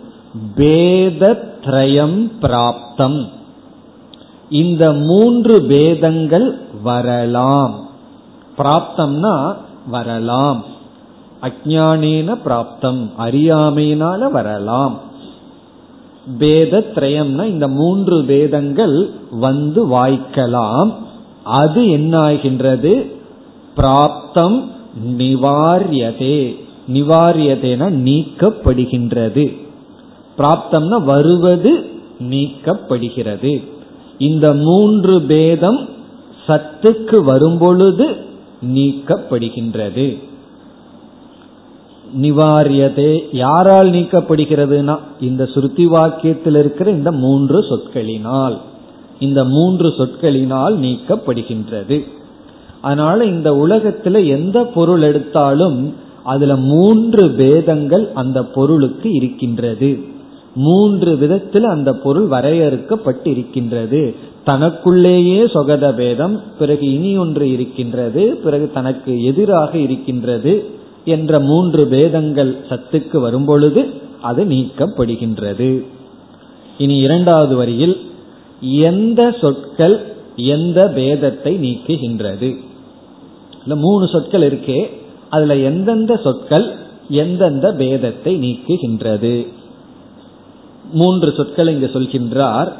[0.57, 3.29] பேதத்ரயம் பிராப்தம்.
[4.51, 7.89] இந்த மூன்று பேதங்கள் வரலாம்.
[8.59, 9.55] பிராப்தம்னா
[9.87, 10.65] வரலாம்.
[11.43, 15.01] அஜானேன பிராப்தம் அறியாமையினால வரலாம்.
[16.39, 20.95] பேதத்ரயம்னா இந்த மூன்று பேதங்கள் வந்து வாய்க்கலாம்.
[21.45, 23.17] அது என்ன ஆகின்றது
[23.77, 24.65] பிராப்தம்
[25.07, 26.65] நிவாரியதே.
[26.93, 29.64] நிவாரியதேன நீக்கப்படுகின்றது.
[30.39, 31.85] பிராப்தம்னா வருவது
[32.31, 33.65] நீக்கப்படுகிறது.
[34.19, 35.89] இந்த மூன்று பேதம்
[36.47, 38.17] சத்துக்கு வரும்பொழுது
[38.75, 40.23] நீக்கப்படுகின்றது.
[42.23, 48.59] நிவாரியதே யாரால் நீக்கப்படுகிறதுனா இந்த சுருத்தி வாக்கியத்தில் இருக்கிற இந்த மூன்று சொற்களினால்.
[49.19, 52.05] இந்த மூன்று சொற்களினால் நீக்கப்படுகின்றது.
[52.81, 60.13] அதனால இந்த உலகத்துல எந்த பொருள் எடுத்தாலும் அதுல மூன்று பேதங்கள் அந்த பொருளுக்கு இருக்கின்றது.
[60.55, 64.15] மூன்று விதத்தில் அந்த பொருள் வரையறுக்கப்பட்டிருக்கின்றது.
[64.45, 70.65] தனக்குள்ளேயே சொகத பேதம் பிறகு இனி ஒன்று இருக்கின்றது பிறகு தனக்கு எதிராக இருக்கின்றது
[71.05, 73.91] என்ற மூன்று பேதங்கள் சத்துக்கு வரும்பொழுது
[74.21, 75.83] அது நீக்கப்படுகின்றது.
[76.79, 78.01] இனி இரண்டாவது வரியில்
[78.61, 80.03] எந்த சொற்கள்
[80.37, 82.57] எந்த பேதத்தை நீக்குகின்றது?
[83.59, 84.91] இந்த மூணு சொற்கள் இருக்கே
[85.31, 86.75] அதுல எந்தெந்த சொற்கள்
[87.09, 89.47] எந்தெந்த பேதத்தை நீக்குகின்றது?
[90.95, 92.73] மூன்று சொற்கள் இங்கு சொல்கின்றார்.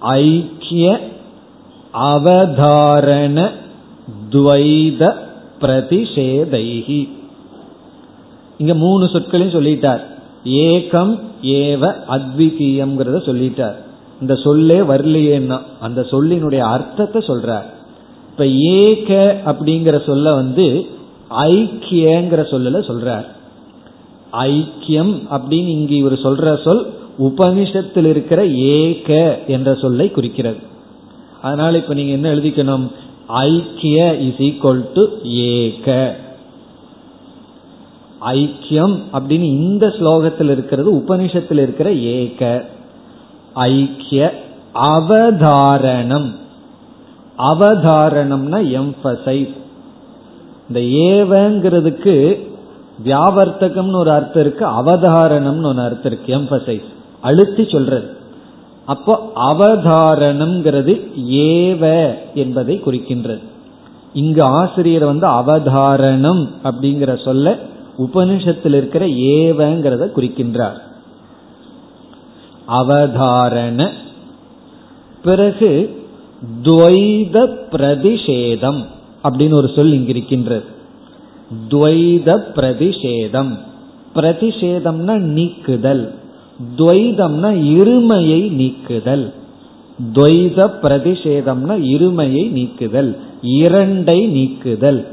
[0.00, 0.86] ஐக்கிய
[1.92, 3.50] அவதாரண
[4.30, 5.02] துவைத
[5.60, 7.00] பிரதிஷேதைகி
[8.58, 10.02] இங்க மூணு சொற்களையும் சொல்லிட்டார்.
[10.44, 11.12] ஏகம்
[11.42, 13.76] ஏவ அத்விதீயம்ங்கிறத சொல்லிட்டார்.
[14.20, 17.66] இந்த சொல்லே வரலையேன்னா அந்த சொல்லினுடைய அர்த்தத்தை சொல்றார்.
[18.30, 18.46] இப்ப
[18.76, 20.66] ஏக அப்படிங்கிற சொல்ல வந்து
[21.30, 23.26] ஐக்கியங்கிற சொல்லல சொல்றார்.
[24.32, 26.84] ஐக்கியம் அப்படின்னு இங்கு இவர் சொல்ற சொல்
[27.18, 30.56] உபனிஷத்தில் இருக்கிற ஏக என்ற சொல்லை குறிக்கிறது.
[31.42, 32.90] அதனால இப்ப நீங்க என்ன எழுதிக்கணும்?
[33.26, 36.16] ஐக்கிய இஸ் ஈக்வல் டு ஏக.
[38.20, 42.64] ஐக்கியம் அப்படின்னு இந்த ஸ்லோகத்தில் இருக்கிறது உபனிஷத்தில் இருக்கிற ஏக.
[43.54, 44.42] ஐக்கிய
[44.74, 46.34] அவதாரணம்.
[47.38, 49.54] அவதாரணம்னா எம்பசைஸ்
[50.68, 52.46] இந்த ஏவங்கிறதுக்கு
[53.04, 56.94] வியாவர்த்தகம்னு ஒரு அர்த்தம் இருக்கு அவதாரணம்னு ஒரு அர்த்தம் இருக்கு எம்பசைஸ்
[57.28, 58.08] அழுத்தி சொல்றது.
[58.86, 59.14] அப்போ
[59.52, 60.92] அவதாரணம்ங்கிறது
[61.46, 61.82] ஏவ
[62.34, 63.42] என்பதை குறிக்கின்றது.
[64.12, 67.58] இங்கு ஆசிரியர் வந்து அவதாரணம் அப்படிங்கிற சொல்ல
[67.98, 69.04] உபனிஷத்தில் இருக்கிற
[69.34, 70.78] ஏவங்கிறத குறிக்கின்றார்.
[72.68, 73.80] அவதாரண
[75.22, 75.70] பிறகு
[76.62, 77.36] துவைத
[77.72, 78.80] பிரதிஷேதம்
[79.24, 80.64] அப்படின்னு ஒரு சொல் இங்க இருக்கின்றது
[81.70, 83.52] துவைத பிரதிஷேதம்.
[84.14, 86.04] பிரதிஷேதம்னா நீக்குதல்.
[86.76, 89.32] துவைதம்னா இருமையை நீக்குதல்.
[90.12, 93.16] துவைத பிரதிஷேதம்னா இருமையை நீக்குதல்.
[93.42, 95.06] இரண்டை நீக்குதல்.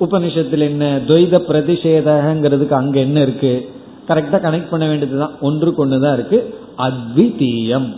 [0.00, 0.96] உபனிஷத்தில் என்ன?
[0.96, 3.70] துவைத பிரதிஷேதங்கிறதுக்கு அங்க என்ன இருக்கு?
[4.08, 5.32] கரெக்டா கனெக்ட் பண்ண வேண்டியதுதான்.
[5.40, 6.54] ஒன்று கொண்டுதான் இருக்கு.
[6.78, 7.96] அத்விதீயம்.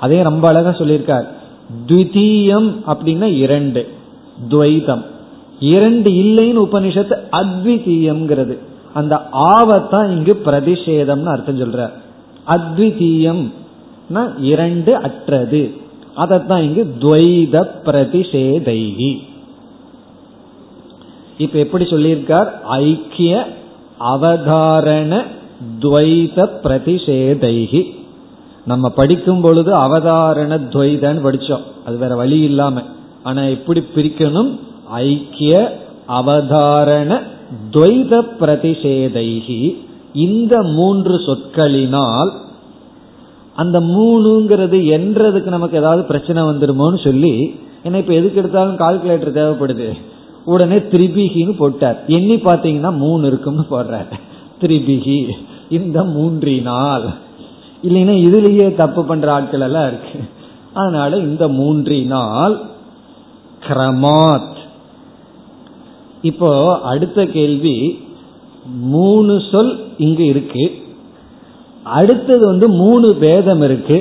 [0.00, 1.26] அதே ரொம்ப அழகா சொல்லியிருக்கார்.
[1.86, 3.88] த்விதீயம் அப்படின்னா இரண்டு.
[4.48, 5.04] துவைதம்.
[5.60, 8.56] இரண்டு இல்லைன்னு உபனிஷத்து அத்விதீயம்ங்கிறது.
[8.96, 11.90] அந்த ஆவத்தான் இங்கு பிரதிஷேதம்னு அர்த்தம் சொல்ற.
[12.46, 13.50] அத்விதீயம்
[14.38, 15.74] இரண்டு அற்றது.
[16.16, 19.18] அதத்தான் இங்கு துவைத பிரதிஷேதைகி.
[21.38, 22.60] இப்ப எப்படி சொல்லியிருக்கார்?
[22.62, 23.46] ஐக்கிய
[24.00, 25.24] அவதாரண
[25.80, 27.82] துவைத பிரதிஷேதைகி.
[28.66, 31.62] நம்ம படிக்கும் பொழுது அவதாரண துவைதன்னு படிச்சோம்.
[31.86, 32.82] அது வேற வழி இல்லாம.
[33.22, 34.58] ஆனா எப்படி பிரிக்கணும்?
[34.90, 37.22] ஐக்கிய அவதாரண
[37.70, 39.76] துவைத பிரதிஷேதைகி
[40.12, 42.30] இந்த மூன்று சொற்களினால்
[43.56, 49.96] அந்த மூணுங்கிறது என்றதுக்கு நமக்கு ஏதாவது பிரச்சனை வந்துருமோன்னு சொல்லி ஏன்னா இப்ப எதுக்கு எடுத்தாலும் கால்குலேட்டர் தேவைப்படுது.
[50.44, 52.04] உடனே திரிபிகின்னு போட்டார்.
[52.06, 54.12] எண்ணி பார்த்தீங்கன்னா மூணு இருக்கும்னு போடுறார்.
[54.60, 55.28] திரிபிகி
[55.68, 57.06] இந்த மூன்றினால்.
[57.82, 60.20] இல்லைன்னா இதுலயே தப்பு பண்ற ஆட்கள் எல்லாம் இருக்கு.
[60.72, 62.70] அதனால இந்த மூன்றினால்
[63.68, 64.55] கிரமாத்
[66.26, 67.76] இப்போ அடுத்த கேள்வி
[68.80, 70.64] மூணு சொல் இங்கு இருக்கு.
[71.82, 73.98] அடுத்தது வந்து மூணு பேதம் இருக்கு.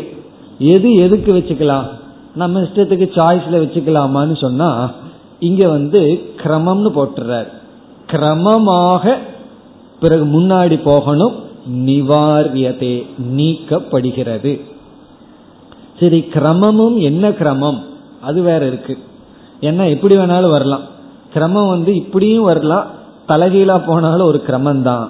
[0.60, 1.88] எது எதுக்கு வச்சுக்கலாம்?
[2.36, 4.70] நம்ம இஷ்டத்துக்கு சாய்ஸ்ல வச்சுக்கலாமான்னு சொன்னா
[5.40, 6.02] இங்க வந்து
[6.44, 7.48] கிரமம்னு போட்டுறார்.
[8.12, 9.18] கிரமமாக
[10.00, 11.36] பிறகு முன்னாடி போகணும்.
[11.86, 12.96] நிவாரியதே
[13.36, 14.62] நீக்கப்படுகிறது.
[16.00, 17.84] சரி கிரமமும் என்ன கிரமம்?
[18.22, 18.98] அது வேற இருக்கு.
[19.62, 20.94] ஏன்னா எப்படி வேணாலும் வரலாம்.
[21.36, 22.88] கிரமம் வந்து இப்படியும் வரலாம்.
[23.30, 25.06] தலைகீழா போனாலும் ஒரு கிரமம் தான்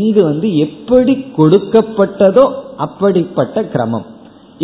[0.00, 2.44] இங்கு வந்து எப்படி கொடுக்கப்பட்டதோ
[2.84, 4.06] அப்படிப்பட்ட கிரமம்.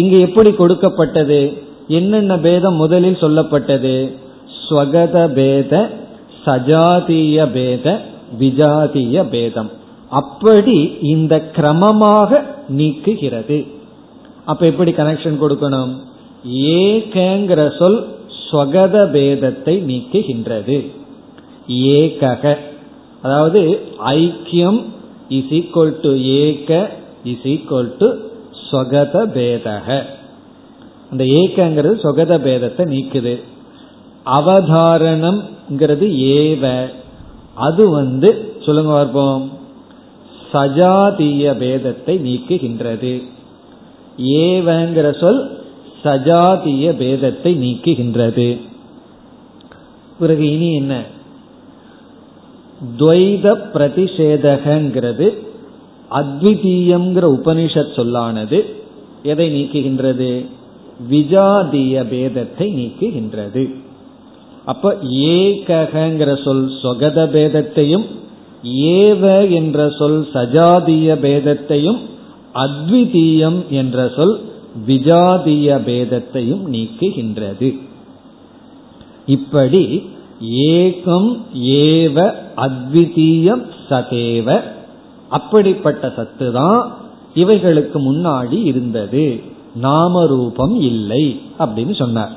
[0.00, 1.40] இங்கு எப்படி கொடுக்கப்பட்டது?
[1.98, 3.94] என்னென்ன பேதம் முதலில் சொல்லப்பட்டது?
[4.62, 5.82] ஸ்வகத பேத
[6.44, 7.86] சஜாதிய பேத
[8.40, 9.70] விஜாதிய பேதம்.
[10.20, 10.76] அப்படி
[11.14, 12.40] இந்த கிரமமாக
[12.78, 13.58] நீக்குகிறது.
[14.50, 15.92] அப்ப எப்படி கனெக்ஷன் கொடுக்கணும்?
[16.78, 18.00] ஏகங்கிற சொல்
[18.44, 20.78] ஸ்வகத பேதத்தை நீக்குகின்றது.
[21.68, 22.56] ஏகக.
[23.22, 24.84] அதாவது ஐக்கியம்
[25.28, 26.90] இஸ் ஈக்வல் டு ஏக
[27.24, 28.10] இஸ் ஈக்வல் டு
[28.70, 30.02] சொகத பேதக.
[31.10, 33.42] அந்த ஏக்கங்கிறது சொகத பேதத்தை நீக்குது.
[34.26, 36.92] அவதாரணம்ங்கிறது ஏவ.
[37.54, 39.52] அது வந்து சொல்லுங்க பார்ப்போம்.
[40.52, 43.22] சஜாதீய பேதத்தை நீக்குகின்றது.
[44.18, 45.64] ஏவங்கிற சொல்
[46.04, 48.60] சஜாதீய பேதத்தை நீக்குகின்றது.
[50.18, 51.02] பிறகு இனி என்ன?
[52.98, 55.34] துவைத பிரதிஷேதகங்கிறது
[56.10, 58.74] அத்விதீயம்ங்கிற உபனிஷத் சொல்லானது
[59.22, 60.46] எதை நீக்குகின்றது?
[61.10, 63.74] விஜாதிய பேதத்தை நீக்குகின்றது.
[64.64, 68.04] அப்ப ஏகங்கிற சொல் சொகத பேதத்தையும்
[68.64, 71.98] ஏவ என்ற சொல் சஜாதிய பேதத்தையும்
[72.54, 74.40] அத்விதீயம் என்ற சொல்
[74.86, 77.78] விஜாதிய பேதத்தையும் நீக்குகின்றது.
[79.26, 80.10] இப்படி
[80.50, 84.60] ஏகம் ஏவ அத்விதீயம் சதேவ.
[85.28, 86.96] அப்படிப்பட்ட சத்து தான்
[87.34, 89.40] இவைகளுக்கு முன்னாடி இருந்தது.
[89.74, 92.32] நாம ரூபம் இல்லை அப்படின்னு சொன்னார்.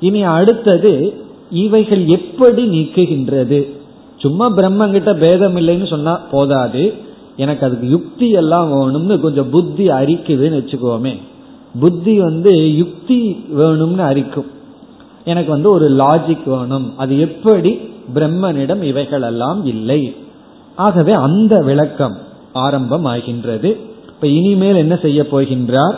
[0.00, 1.14] இனி அடுத்தது
[1.50, 3.70] இவைகள் எப்படி நீக்குகின்றது?
[4.16, 6.94] சும்மா பிரம்மங்கிட்ட பேதம் இல்லைன்னு சொன்னா போதாது.
[7.36, 11.18] எனக்கு அதுக்கு யுக்தி எல்லாம் வேணும்னு கொஞ்சம் புத்தி அரிக்குதுன்னு வச்சுக்கோமே.
[11.80, 14.46] புத்தி வந்து யுக்தி வேணும்னு அரிக்கும்.
[15.24, 16.98] எனக்கு வந்து ஒரு லாஜிக் வேணும்.
[16.98, 17.78] அது எப்படி
[18.14, 20.16] பிரம்மனிடம் இவைகளெல்லாம் இல்லை.
[20.76, 22.16] ஆகவே அந்த விளக்கம்
[22.52, 23.76] ஆரம்பம் ஆகின்றது
[24.08, 25.94] இப்ப இனிமேல் என்ன செய்ய போகின்றார்?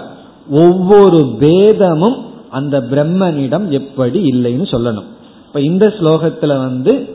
[0.50, 2.16] ஒவ்வொரு பேதமும்
[2.50, 5.08] அந்த பிரம்மனிடம் எப்படி இல்லைன்னு சொல்லணும்.
[5.46, 7.14] இப்ப இந்த ஸ்லோகத்துல வந்து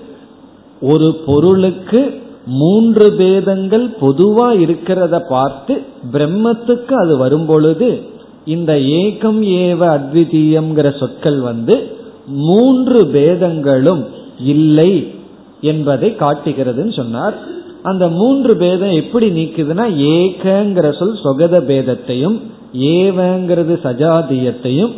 [0.82, 5.82] ஒரு பொருளுக்கு மூன்று பேதங்கள் பொதுவா இருக்கிறத பார்த்து
[6.12, 8.02] பிரம்மத்துக்கு அது வரும்பொழுது
[8.46, 14.06] இந்த ஏகம் ஏவ அத்விதீயம்ங்கிற சொற்கள் வந்து மூன்று பேதங்களும்
[14.44, 15.14] இல்லை
[15.62, 17.38] என்பதை காட்டுகிறதுன்னு சொன்னார்.
[17.84, 22.40] அந்த மூன்று பேதம் எப்படி நீக்குதுன்னா ஏகங்கிற சொல் சொகத பேதத்தையும்
[22.74, 24.92] ஏவங்கிறது சஜாதியத்தையும்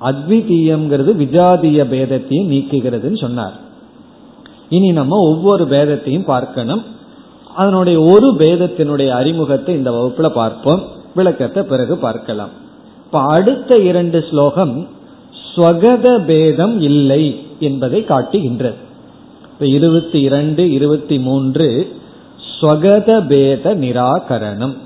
[0.00, 3.52] அத்விதீயம்ங்கிறது விஜாதிய பேதத்தையும் நீக்குகிறதுன்னு சொன்னார்.
[4.68, 6.82] இனி நம்ம ஒவ்வொரு பேதத்தையும் பார்க்கணும்.
[7.56, 10.82] அதனுடைய ஒரு பேதத்தினுடைய அறிமுகத்தை இந்த வகுப்புல பார்ப்போம்.
[11.14, 12.48] விளக்கத்தை பிறகு பார்க்கலாம்.
[13.04, 14.88] இப்ப அடுத்த இரண்டு ஸ்லோகம்
[15.54, 18.76] ஸ்வகத பேதம் இல்லை என்பதை காட்டுகின்றது.
[19.66, 21.96] இருபத்தி இரண்டு இருபத்தி மூன்று
[22.60, 24.76] ஸ்வகத பேத நிராகரணம்.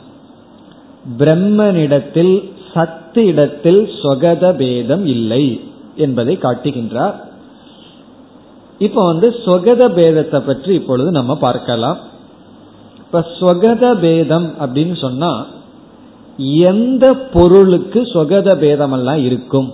[1.19, 5.61] பிரம்மனிடத்தில் சத்து இடத்தில் ஸ்வகத பேதம் இல்லை
[5.97, 7.15] என்பதை காட்டுகின்றார்.
[8.79, 11.99] இப்ப வந்து ஸ்வகத பேதத்தை பற்றி இப்பொழுது நம்ம பார்க்கலாம்.
[12.99, 15.47] இப்ப ஸ்வகத பேதம் அப்படின்னு சொன்னா
[16.37, 19.73] எந்த பொருளுக்கு சொகத பேதமெல்லாம் இருக்கும்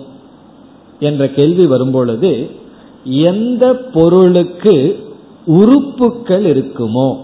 [0.99, 2.59] என்ற கேள்வி வரும்பொழுது
[3.03, 5.03] எந்த பொருளுக்கு
[5.45, 7.17] உறுப்புகள் இருக்குமோ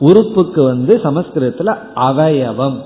[0.00, 2.78] உறுப்புக்கு வந்து சமஸ்கிருதத்துல அவயவம்.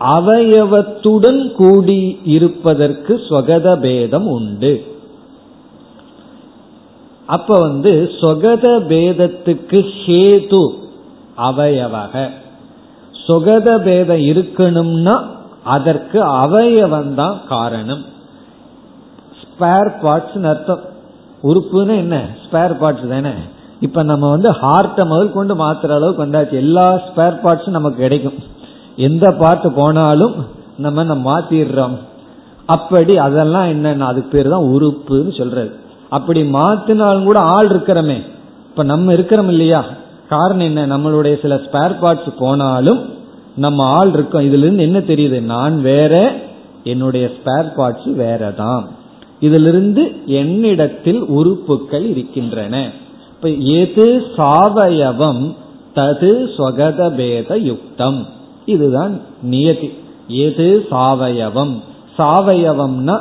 [0.00, 4.86] அவயவத்துடன் கூடி இருப்பதற்கு ஸ்வகத பேதம் உண்டு.
[7.26, 10.64] அப்ப வந்து சொகத பேதத்துக்கு ஹேது
[11.36, 12.30] அவயவக.
[13.26, 15.24] சொகத பேதம் இருக்கணும்னா
[15.64, 18.04] அதற்கு அவயவம் தான் காரணம்
[19.40, 20.92] ஸ்பேர் பார்ட்ஸ் அர்த்தம்.
[21.44, 22.16] உறுப்புன்னு என்ன?
[22.16, 23.30] ஸ்பேர் பார்ட்ஸ் தானே?
[23.80, 26.52] இப்ப நம்ம வந்து ஹார்ட்டை முதல் கொண்டு மாத்துற அளவுக்கு வந்தாச்சு.
[26.52, 28.34] எல்லா ஸ்பேர் பார்ட்ஸும் நமக்கு கிடைக்கும்.
[28.96, 30.34] எந்த பார்ட் போனாலும்
[30.78, 31.98] நம்ம நம்ம மாத்திடுறோம்.
[32.66, 35.72] அப்படி அதெல்லாம் என்னன்னா அதுக்கு பேர் தான் உறுப்புன்னு சொல்றது.
[36.10, 38.22] அப்படி மாத்தினாலும் கூட ஆள் இருக்கிறோமே.
[38.70, 39.84] இப்ப நம்ம இருக்கிறோம் இல்லையா?
[40.28, 40.86] காரணம் என்ன?
[40.86, 43.12] நம்மளுடைய சில ஸ்பேர் பார்ட்ஸ் போனாலும்
[43.56, 44.42] நம்ம ஆள் இருக்கோம்.
[44.42, 45.40] இதுல இருந்து என்ன தெரியுது?
[45.42, 46.32] நான் வேற
[46.84, 48.84] என்னுடைய ஸ்பேர் பார்ட்ஸ் வேறதான்.
[49.46, 50.02] இதிலிருந்து
[50.40, 52.74] என்னிடத்தில் உறுப்புகள் இருக்கின்றன.
[53.34, 53.48] இப்ப
[53.80, 55.42] எது சாவயவம்
[55.96, 58.20] தது ஸ்வகத பேத யுக்தம்
[58.66, 59.88] இதுதான் நியதி.
[60.44, 61.74] எது சாவயவம்
[62.18, 63.16] சாவயவம்னா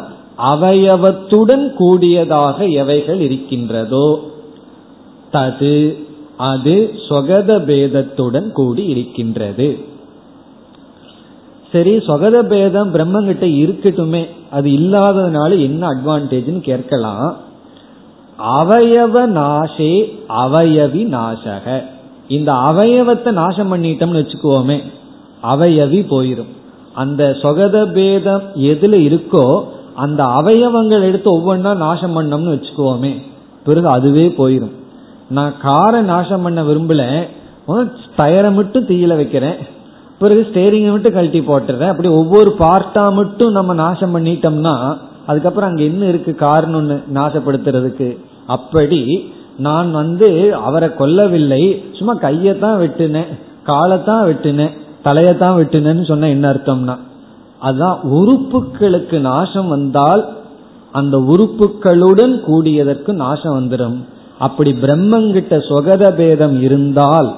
[0.52, 4.08] அவயவத்துடன் கூடியதாக எவைகள் இருக்கின்றதோ?
[5.34, 5.76] தது
[6.50, 6.76] அது
[7.10, 9.68] சொகத பேதத்துடன் கூடி இருக்கின்றது.
[11.74, 14.22] சரி சொகத பேதம் பிரம்மங்கிட்ட இருக்கட்டுமே
[14.58, 17.30] அது இல்லாததுனால என்ன அட்வான்டேஜ்னு கேட்கலாம்.
[18.60, 19.94] அவயவ நாசே
[20.44, 21.66] அவயவி நாசக.
[22.36, 24.78] இந்த அவயவத்தை நாசம் பண்ணிட்டோம்னு வச்சுக்குவோமே
[25.54, 26.52] அவயவி போயிரும்.
[27.02, 29.46] அந்த சொகத பேதம் எதுல இருக்கோ
[30.04, 33.14] அந்த அவயவங்கள் எடுத்து ஒவ்வொன்றா நாசம் பண்ணோம்னு வச்சுக்குவோமே
[33.66, 34.76] பிறகு அதுவே போயிரும்.
[35.38, 37.04] நான் காரை நாசம் பண்ண விரும்பல
[38.20, 39.60] டயரை மட்டும் தீயில வைக்கிறேன்.
[40.20, 41.92] பிறகு ஸ்டேரிங்கை மட்டும் கழட்டி போட்டுறேன்.
[41.94, 44.76] அப்படி ஒவ்வொரு பார்ட்டா மட்டும் நம்ம நாசம் பண்ணிட்டோம்னா
[45.26, 48.10] அதுக்கப்புறம் அங்க என்ன இருக்கு காரணம்னு நாசப்படுத்துறதுக்கு?
[48.46, 49.02] அப்படி
[49.58, 51.64] நான் வந்து அவரை கொல்லவில்லை.
[51.98, 53.32] சும்மா கையத்தான் வெட்டினேன்
[53.64, 56.96] காலத்தான் வெட்டினேன் தலையத்தான் வெட்டினேன்னு சொன்ன என்ன அர்த்தம்னா
[57.62, 60.24] அதான் உறுப்புகளுக்கு நாசம் வந்தால்
[60.92, 63.98] அந்த உறுப்புகளுடன் கூடியதற்கு நாசம் வந்துடும்
[64.40, 67.30] அப்படி பிரம்மங்கிட்ட சொகத பேதம் இருந்தால்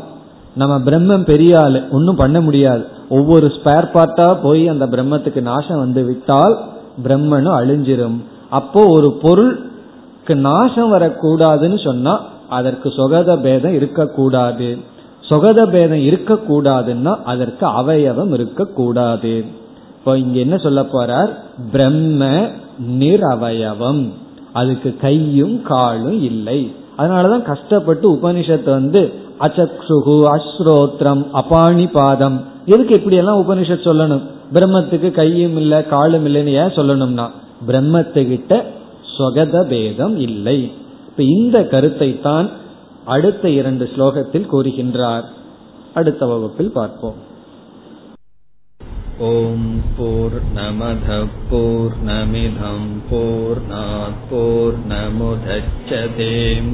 [0.56, 2.86] நம்ம பிரம்மம் பெரிய ஆளு ஒன்றும் பண்ண முடியாது.
[3.10, 6.60] ஒவ்வொரு ஸ்பேர் பார்ட்டா போய் அந்த பிரம்மத்துக்கு நாசம் வந்து விட்டால்
[7.04, 8.18] பிரம்மனும் அழிஞ்சிரும்.
[8.50, 14.78] அப்போ ஒரு பொருளுக்கு நாசம் வரக்கூடாதுன்னு சொன்னா அதற்கு சொகத பேதம் இருக்கக்கூடாது.
[15.30, 19.46] சொகத பேதம் இருக்கக்கூடாதுன்னா அதற்கு அவயவம் இருக்கக்கூடாது.
[20.00, 21.30] இப்போ இங்க என்ன சொல்ல போறார்?
[21.72, 22.26] பிரம்ம
[23.00, 24.12] நிரவயவம்.
[24.54, 26.76] அதுக்கு கையும் காலும் இல்லை.
[26.98, 34.24] அதனாலதான் கஷ்டப்பட்டு உபனிஷத்து வந்து அச்சக்ஷுகு அஸ்ரோத்ரம் அபாணி பாதம் எதுக்கு இப்படி எல்லாம் உபனிஷத் சொல்லணும்?
[34.54, 37.26] பிரம்மத்துக்கு கையும் இல்ல காலும் இல்லைன்னு ஏன் சொல்லணும்னா
[37.68, 38.54] பிரம்மத்துக்கிட்ட
[39.18, 40.60] சொகத பேதம் இல்லை.
[41.10, 42.48] இப்ப இந்த கருத்தை தான்
[43.16, 45.26] அடுத்த இரண்டு ஸ்லோகத்தில் கூறுகின்றார்.
[45.94, 47.20] அடுத்த வகுப்பில் பார்ப்போம்.
[49.28, 51.10] ஓம் போர் நமத
[51.50, 53.62] போர் நமிதம் போர்
[54.32, 56.74] போர் நமுதச்சதேம்